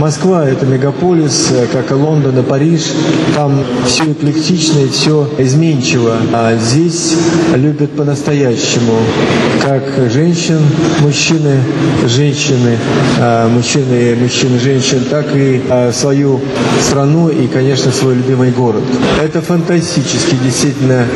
[0.00, 2.90] Москва– это мегаполис, как и Лондон и Париж.
[3.36, 6.16] Там все эклектично и все изменчиво.
[6.32, 7.14] А здесь
[7.54, 8.94] любят по-настоящему.
[9.62, 10.58] Как женщин,
[10.98, 11.60] мужчины,
[12.08, 12.76] женщины,
[13.20, 16.40] а, мужчины, мужчины, женщин, так и а, свою
[16.80, 18.82] страну и, конечно, свой любимый город.
[19.22, 21.06] Это фантастический, действительно,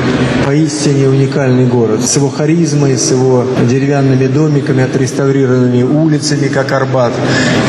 [0.46, 2.06] поистине уникальный город.
[2.06, 7.12] С его харизмой, с его деревянной деревянными домиками, отреставрированными улицами, как Арбат.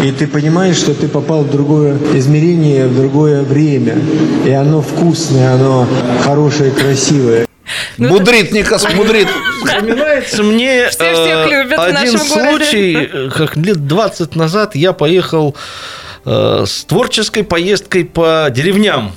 [0.03, 3.95] И ты понимаешь, что ты попал в другое измерение, в другое время.
[4.45, 5.87] И оно вкусное, оно
[6.23, 7.45] хорошее, красивое.
[7.97, 9.27] Ну, мудрит, Никас, мудрит.
[9.63, 12.17] Вспоминается мне Все э, один городе.
[12.17, 15.55] случай, как лет 20 назад я поехал
[16.25, 19.11] э, с творческой поездкой по деревням.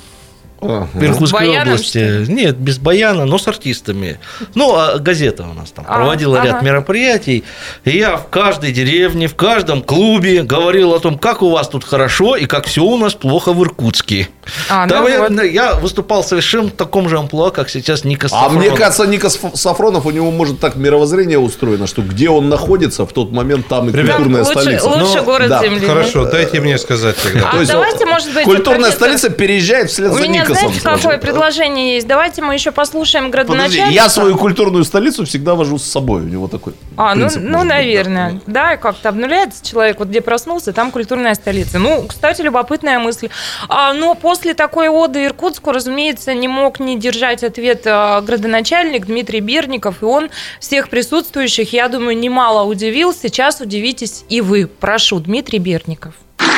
[0.61, 2.23] В Иркутской баяном, области.
[2.23, 2.31] что?
[2.31, 4.19] Нет, без баяна, но с артистами.
[4.53, 6.65] Ну, а газета у нас там А, проводила ряд ага.
[6.65, 7.43] мероприятий.
[7.83, 11.83] И я в каждой деревне, в каждом клубе говорил о том, как у вас тут
[11.83, 14.29] хорошо и как все у нас плохо в Иркутске.
[14.69, 15.43] А, ну Там я, вот.
[15.43, 18.79] я выступал совершенно в таком же амплуа, как сейчас Ника А мне Сафронов.
[18.79, 23.13] кажется, Никас Ф- Сафронов, у него может так мировоззрение устроено, что где он находится, в
[23.13, 24.87] тот момент там и Ребят, культурная лучше, столица.
[24.89, 25.63] лучше Но- город да.
[25.63, 25.87] земли.
[25.87, 27.47] Хорошо, дайте мне сказать тогда.
[27.49, 30.69] А То есть, давайте, может быть, Культурная профессор- столица переезжает вслед за меня, Никасом.
[30.69, 31.19] знаете, какое сразу.
[31.19, 32.07] предложение есть?
[32.07, 33.93] Давайте мы еще послушаем Подожди, градоначальника.
[33.93, 36.21] я свою культурную столицу всегда вожу с собой.
[36.21, 37.63] У него такой А, ну, ну быть, да.
[37.63, 38.41] наверное.
[38.47, 41.79] Да, и как-то обнуляется человек, вот где проснулся, там культурная столица.
[41.79, 43.29] Ну, кстати, любопытная мысль.
[43.67, 49.39] А, но после такой оды Иркутску, разумеется, не мог не держать ответ а, градоначальник Дмитрий
[49.39, 50.29] Берников, и он
[50.59, 53.13] всех присутствующих, я думаю, немало удивил.
[53.13, 54.67] Сейчас удивитесь и вы.
[54.67, 56.13] Прошу, Дмитрий Берников.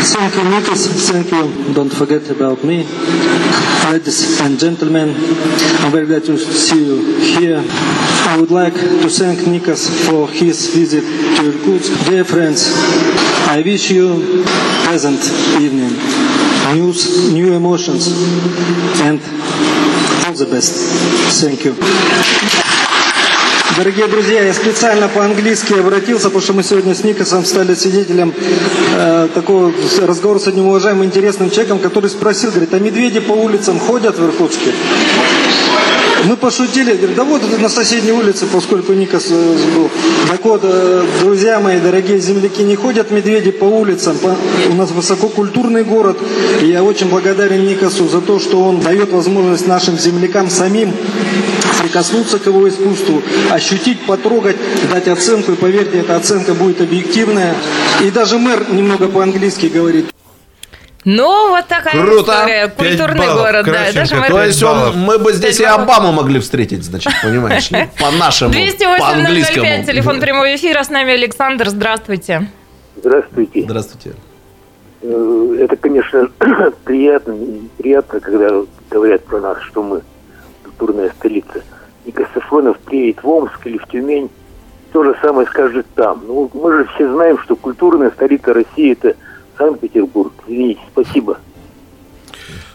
[0.05, 0.87] Thank you, Nikos.
[1.11, 1.73] Thank you.
[1.73, 2.83] Don't forget about me.
[3.89, 5.09] Ladies and gentlemen,
[5.79, 7.63] I'm very glad to see you here.
[8.27, 11.03] I would like to thank Nikos for his visit
[11.37, 12.09] to Irkutsk.
[12.09, 12.67] Dear friends,
[13.47, 14.43] I wish you
[14.83, 15.23] pleasant
[15.61, 15.93] evening,
[16.75, 18.07] news, new emotions,
[18.99, 19.21] and
[20.27, 20.73] all the best.
[21.41, 22.62] Thank you.
[23.75, 28.31] Дорогие друзья, я специально по-английски обратился, потому что мы сегодня с Никосом стали свидетелем
[28.93, 33.79] э, такого разговора с одним уважаемым интересным человеком, который спросил, говорит, а медведи по улицам
[33.79, 34.73] ходят в Иркутске?
[36.25, 39.89] Мы пошутили, говорит, да вот это на соседней улице, поскольку Никос э, был.
[40.29, 44.17] Так вот, э, друзья мои, дорогие земляки, не ходят медведи по улицам.
[44.17, 44.37] По-
[44.69, 46.17] У нас высококультурный город.
[46.61, 50.93] И я очень благодарен Никосу за то, что он дает возможность нашим землякам самим
[51.81, 53.21] прикоснуться к его искусству,
[53.51, 54.55] ощутить, потрогать,
[54.89, 55.51] дать оценку.
[55.51, 57.53] И поверьте, эта оценка будет объективная.
[58.01, 60.05] И даже мэр немного по-английски говорит.
[61.05, 62.31] Ну, вот такая Круто.
[62.31, 62.67] история.
[62.69, 63.41] Культурный баллов.
[63.41, 63.71] город, да.
[63.71, 63.99] Красивенько.
[63.99, 65.81] Даже мы- То есть он- мы бы здесь и баллов.
[65.81, 67.69] Обаму могли встретить, значит, понимаешь?
[67.71, 69.65] Ну, По-нашему, 208 по-английскому.
[69.65, 70.81] 005, телефон прямого эфира.
[70.83, 71.67] С нами Александр.
[71.69, 72.47] Здравствуйте.
[72.95, 73.63] Здравствуйте.
[73.63, 74.13] Здравствуйте.
[75.01, 76.29] Э, Это, конечно,
[76.85, 77.35] приятно,
[77.77, 78.49] приятно, когда
[78.89, 80.01] говорят про нас, что мы
[80.63, 81.61] культурная столица.
[82.05, 84.29] Ника Сафронов приедет в Омск или в Тюмень,
[84.93, 86.21] то же самое скажет там.
[86.27, 89.15] Ну, мы же все знаем, что культурная столица России– это
[89.57, 90.33] Санкт-Петербург.
[90.47, 91.37] Извините, спасибо.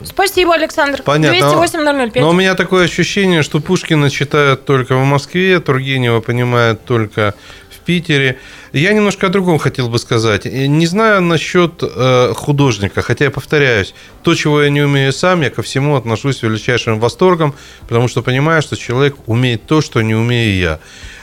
[0.02, 1.02] Спасибо, Александр.
[1.02, 1.38] Понятно.
[1.38, 2.22] 208 005.
[2.22, 7.34] Но у меня такое ощущение, что Пушкина читают только в Москве, Тургенева понимают только
[7.70, 8.38] в Питере.
[8.72, 10.44] Я немножко о другом хотел бы сказать.
[10.44, 15.50] Не знаю насчет э, художника, хотя я повторяюсь, то, чего я не умею сам, я
[15.50, 17.54] ко всему отношусь с величайшим восторгом,
[17.88, 20.80] потому что понимаю, что человек умеет то, что не умею я.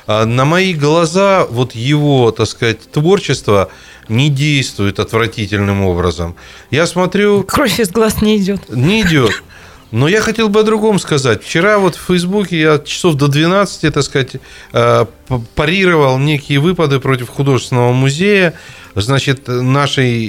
[0.07, 3.69] А на мои глаза вот его, так сказать, творчество
[4.07, 6.35] не действует отвратительным образом.
[6.69, 7.43] Я смотрю...
[7.43, 8.69] Кровь из глаз не идет.
[8.69, 9.41] Не идет.
[9.91, 11.43] Но я хотел бы о другом сказать.
[11.43, 14.33] Вчера вот в Фейсбуке я часов до 12, так сказать,
[14.71, 15.07] п-
[15.55, 18.53] парировал некие выпады против художественного музея,
[18.95, 20.27] значит, нашей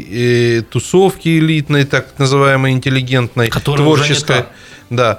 [0.58, 4.36] э, тусовки элитной, так называемой интеллигентной, Которая уже не творческой.
[4.42, 4.46] та.
[4.90, 5.18] Да.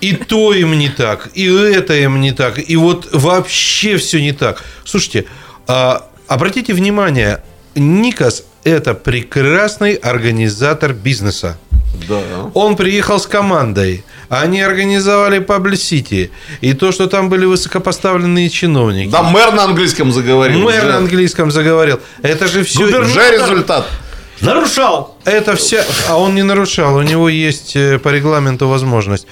[0.00, 4.32] И то им не так, и это им не так, и вот вообще все не
[4.32, 4.62] так.
[4.84, 5.26] Слушайте,
[5.66, 7.42] а, обратите внимание,
[7.74, 11.58] Никас– это прекрасный организатор бизнеса.
[12.08, 12.20] Да.
[12.54, 14.04] Он приехал с командой.
[14.28, 16.30] Они организовали Publicity.
[16.62, 19.10] И то, что там были высокопоставленные чиновники.
[19.10, 20.60] Да, мэр на английском заговорил.
[20.60, 20.92] Мэр Уже.
[20.92, 22.00] на английском заговорил.
[22.22, 22.84] Это же все...
[22.84, 23.86] Уже результат.
[24.42, 25.16] Нарушал.
[25.24, 25.84] Это все...
[26.08, 26.96] А он не нарушал.
[26.96, 29.26] У него есть э, по регламенту возможность.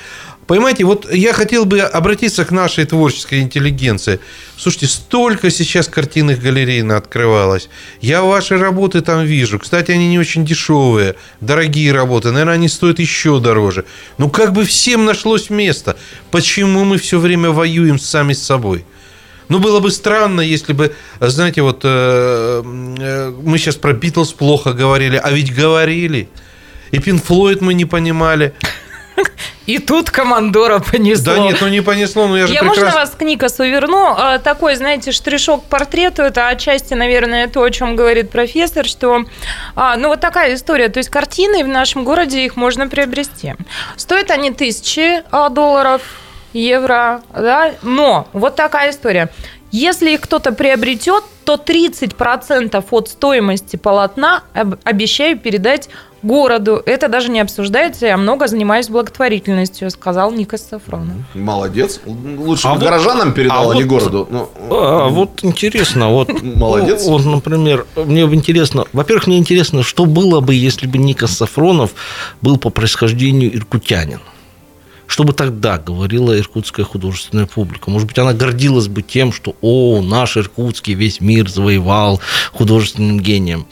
[0.47, 4.19] Понимаете, вот я хотел бы обратиться к нашей творческой интеллигенции.
[4.57, 7.69] Слушайте, столько сейчас картинных галерей открывалось.
[8.01, 9.61] Я ваши работы там вижу.
[9.61, 12.33] Кстати, они не очень дешевые, дорогие работы.
[12.33, 13.85] Наверное, они стоят еще дороже.
[14.19, 15.97] Ну, как бы всем нашлось место.
[16.33, 18.85] Почему мы все время воюем сами с собой?
[19.51, 22.63] Ну, было бы странно, если бы, знаете, вот э,
[22.99, 26.29] э, мы сейчас про Битлз плохо говорили, а ведь говорили.
[26.93, 28.55] И Пин Флойд мы не понимали.
[29.67, 31.35] И тут командора понесло.
[31.35, 32.85] Да нет, ну не понесло, но я же Я прекрасно...
[32.85, 34.15] можно вас к Никасу верну?
[34.17, 36.23] А, Такой, знаете, штришок к портрету.
[36.23, 39.25] Это отчасти, наверное, то, о чем говорит профессор, что,
[39.75, 40.89] а, ну, вот такая история.
[40.89, 43.55] То есть картины в нашем городе их можно приобрести.
[43.97, 46.03] Стоят они тысячи а, долларов,
[46.53, 49.31] евро, да, но вот такая история.
[49.73, 55.89] Если их кто-то приобретет, то 30% от стоимости полотна об- обещаю передать
[56.23, 56.83] городу.
[56.85, 61.15] Это даже не обсуждается, я много занимаюсь благотворительностью, сказал Никас Сафронов.
[61.35, 62.01] Молодец.
[62.05, 64.29] Лучше А бы вот- горожанам передал, а а, не вот- городу.
[64.29, 67.07] Ну, А, вот интересно, вот, Молодец.
[67.07, 71.93] Вот, например, мне интересно, во-первых, мне интересно, что было бы, если бы Никас Сафронов
[72.43, 74.21] был по происхождению иркутянин.
[75.11, 77.91] Что бы тогда говорила иркутская художественная публика?
[77.91, 82.21] Может быть, она гордилась бы тем, что «О, наш иркутский весь мир завоевал
[82.53, 83.67] художественным гением».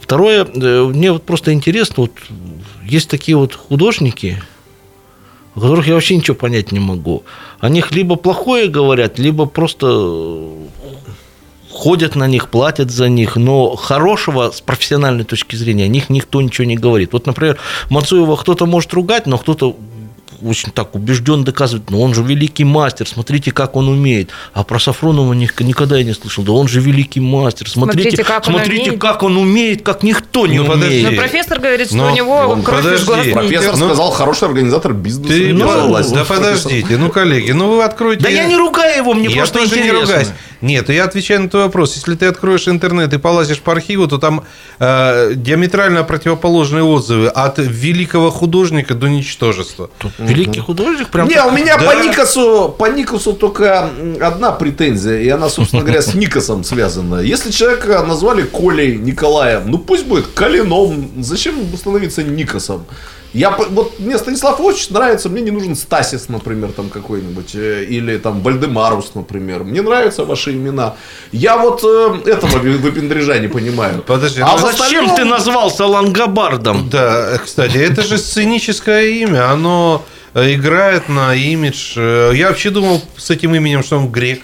[0.00, 2.10] Второе, э, мне вот просто интересно, вот
[2.84, 4.42] есть такие вот художники,
[5.54, 7.22] о которых я вообще ничего понять не могу.
[7.60, 10.66] О них либо плохое говорят, либо просто э,
[11.70, 16.42] ходят на них, платят за них, но хорошего с профессиональной точки зрения о них никто
[16.42, 17.12] ничего не говорит.
[17.12, 17.58] Вот, например,
[17.90, 19.76] Мацуева кто-то может ругать, но кто-то
[20.42, 24.30] очень так убежден доказывает, но он же великий мастер, смотрите, как он умеет.
[24.52, 28.24] А про Сафронова ни- никогда я не слышал, да он же великий мастер, смотрите, Смотрите,
[28.24, 29.00] как он смотрите, умеет.
[29.00, 31.10] как он умеет, как никто не Ну, умеет.
[31.10, 33.28] Но профессор говорит, что Но у него он- кровь из глаз подожди.
[33.28, 33.76] не профессор.
[33.76, 35.28] Ну, сказал, хороший организатор бизнеса.
[35.34, 35.66] Ты, ну,
[36.14, 38.22] да подождите, ну, коллеги, ну вы откройте...
[38.22, 40.06] Да я не ругаю его, мне я просто тоже не интересно.
[40.06, 40.28] ругаюсь.
[40.60, 41.94] Нет, я отвечаю на твой вопрос.
[41.96, 44.44] Если ты откроешь интернет и полазишь по архиву, то там
[44.78, 49.90] э, диаметрально противоположные отзывы от великого художника до ничтожества.
[50.18, 51.84] Великий художник прям Не, так- у меня Да.
[51.86, 53.88] по Никасу, по Никасу только
[54.20, 57.20] одна претензия, и она, собственно говоря, с Никасом связана.
[57.20, 62.84] Если человека назвали Колей Николаем, ну пусть будет Калином, зачем становиться Никасом?
[63.32, 68.18] Я, вот мне Станислав очень нравится, мне не нужен Стасис, например, там какой-нибудь, э, или
[68.18, 69.62] там Вальдемарус, например.
[69.64, 70.94] Мне нравятся ваши имена.
[71.30, 74.02] Я вот э, этого вы- выпендрежа не понимаю.
[74.06, 76.88] Подожди, А ну, зачем ты назвался Лангобардом?
[76.90, 80.04] Да, кстати, это же сценическое имя, оно
[80.34, 81.94] э, играет на имидж.
[81.96, 84.40] Э, Я вообще думал с этим именем, что он грек.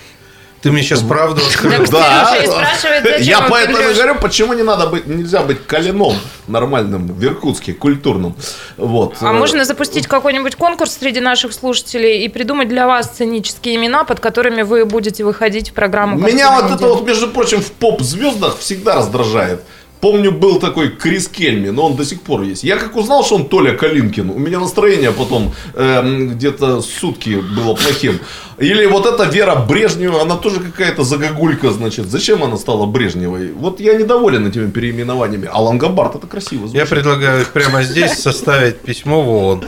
[0.66, 1.86] Ты мне сейчас правду открыл.
[1.86, 6.14] Зачем Я поэтому говорю, почему не надо быть, нельзя быть коленом
[6.48, 8.34] нормальным в Иркутске, культурным.
[8.76, 9.14] Вот.
[9.20, 14.18] А можно запустить какой-нибудь конкурс среди наших слушателей и придумать для вас сценические имена, под
[14.18, 16.16] которыми вы будете выходить в программу.
[16.16, 16.88] Меня «Картина вот это недели»?
[16.88, 19.62] вот, между прочим, в поп-звездах всегда раздражает.
[20.00, 22.64] Помню, был такой Крис Кельми, но он до сих пор есть.
[22.64, 27.74] Я как узнал, что он Толя Калинкин, у меня настроение потом эм, где-то сутки было
[27.74, 28.20] плохим.
[28.58, 32.06] Или вот эта Вера Брежнева, она тоже какая-то загогулька, значит.
[32.06, 33.52] Зачем она стала Брежневой?
[33.52, 35.48] Вот я недоволен этими переименованиями.
[35.52, 36.76] А Лангобард это красиво звучит.
[36.76, 39.64] Я предлагаю прямо здесь составить письмо в ООН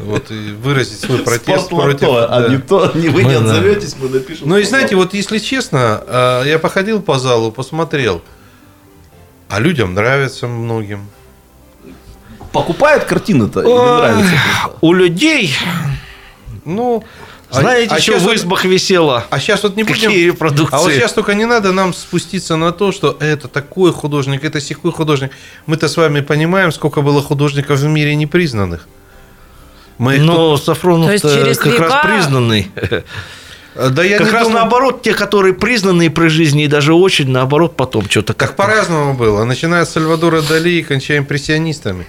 [0.00, 2.08] вот, и выразить свой протест Спортлото, против...
[2.08, 2.48] а да.
[2.48, 4.48] не то, не вы Мы, не отзоветесь, мы напишем.
[4.48, 8.22] Ну и знаете, вот если честно, э, я походил по залу, посмотрел,
[9.52, 11.06] а людям нравится многим.
[12.52, 14.34] Покупают картины-то или нравится?
[14.80, 15.54] У людей,
[16.64, 17.04] Ну,
[17.50, 19.24] а- знаете, а что в вот- избах висело?
[19.30, 20.08] А сейчас вот не будем...
[20.10, 20.74] Какие репродукции?
[20.74, 24.60] А вот сейчас только не надо нам спуститься на то, что это такой художник, это
[24.60, 25.32] сякой художник.
[25.66, 28.86] Мы-то с вами понимаем, сколько было художников в мире непризнанных.
[29.98, 32.70] Мы их Но Сафронов То есть через как раз века- признанный.
[33.74, 36.94] Тут- Да я как не раз думаю- наоборот, те, которые признанные при жизни, и даже
[36.94, 39.44] очень наоборот потом что-то Так как по-разному было.
[39.44, 42.06] Начиная с Сальвадора Дали и кончая импрессионистами.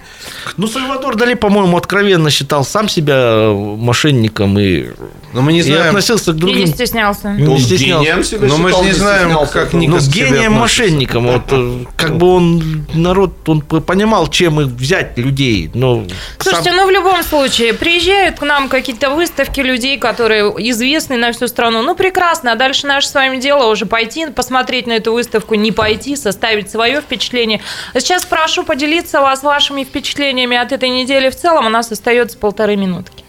[0.56, 4.86] Ну, Сальвадор Дали, по-моему, откровенно считал сам себя э, мошенником и,
[5.34, 5.88] Но мы не знаем...
[5.88, 6.60] относился к другим.
[6.60, 7.32] не стеснялся.
[7.32, 8.04] не Он стеснялся.
[8.04, 11.26] гением себя Но мы же не знаем, как Ну, Никас Ну, гением мошенником.
[11.26, 15.72] Вот, э, как бы он, народ, он понимал, чем их взять людей.
[15.74, 16.04] Но
[16.38, 21.32] Слушайте, сам- ну в любом случае, приезжают к нам какие-то выставки людей, которые известны на
[21.32, 21.82] всю страну.
[21.82, 25.72] Ну прекрасно, а дальше наше с вами дело уже пойти, посмотреть на эту выставку, не
[25.72, 27.60] пойти, составить свое впечатление.
[27.92, 31.66] А сейчас прошу поделиться вас вашими впечатлениями от этой недели в целом.
[31.66, 33.24] У нас остается полторы минутки.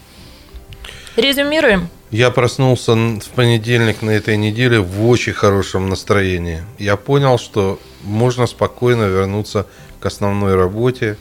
[1.16, 1.88] Резюмируем.
[2.10, 6.62] Я проснулся в понедельник на этой неделе в очень хорошем настроении.
[6.78, 9.66] Я понял, что можно спокойно вернуться
[9.98, 11.16] к основной работе.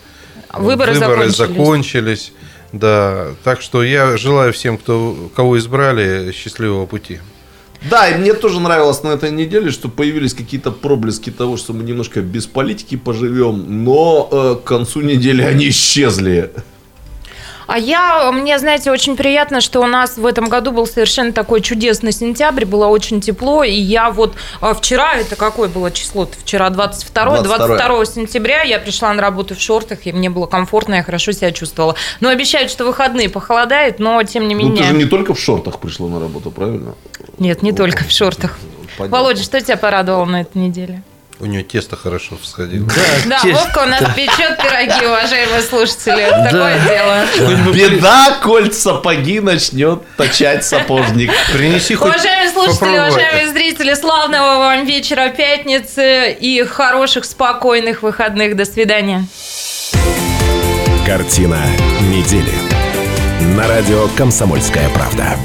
[0.53, 1.35] Выборы закончились.
[1.35, 2.33] закончились.
[2.71, 7.19] Да, так что я желаю всем, кто, кого избрали, счастливого пути.
[7.89, 11.83] Да, и мне тоже нравилось на этой неделе, что появились какие-то проблески того, что мы
[11.83, 16.51] немножко без политики поживем, но э, к концу недели они исчезли.
[17.67, 21.61] А я, мне, знаете, очень приятно, что у нас в этом году был совершенно такой
[21.61, 26.33] чудесный сентябрь, было очень тепло, и я вот а, вчера, это какое было число -то?
[26.39, 30.95] Вчера 22 22 22 сентября я пришла на работу в шортах, и мне было комфортно,
[30.95, 31.95] я хорошо себя чувствовала.
[32.19, 34.83] Но обещают, что выходные похолодает, но тем не Ну, ты менее...
[34.83, 36.95] же не только в шортах пришла на работу, правильно?
[37.39, 38.57] Нет, не только в шортах.
[38.97, 39.17] Понятно.
[39.17, 41.03] Володя, что тебя порадовало на этой неделе?
[41.39, 42.87] У нее тесто хорошо всходило.
[43.25, 46.21] Да, те- Вовка у нас печет пироги, уважаемые слушатели.
[46.21, 47.73] Это такое дело.
[47.73, 51.31] Беда, коль сапоги начнет точать сапожник.
[51.51, 58.55] Принеси хоть Уважаемые слушатели, уважаемые зрители, славного вам вечера пятницы и хороших, спокойных выходных.
[58.55, 59.25] До свидания.
[61.05, 61.59] Картина
[62.01, 62.53] недели.
[63.55, 65.37] На радио «Комсомольская правда».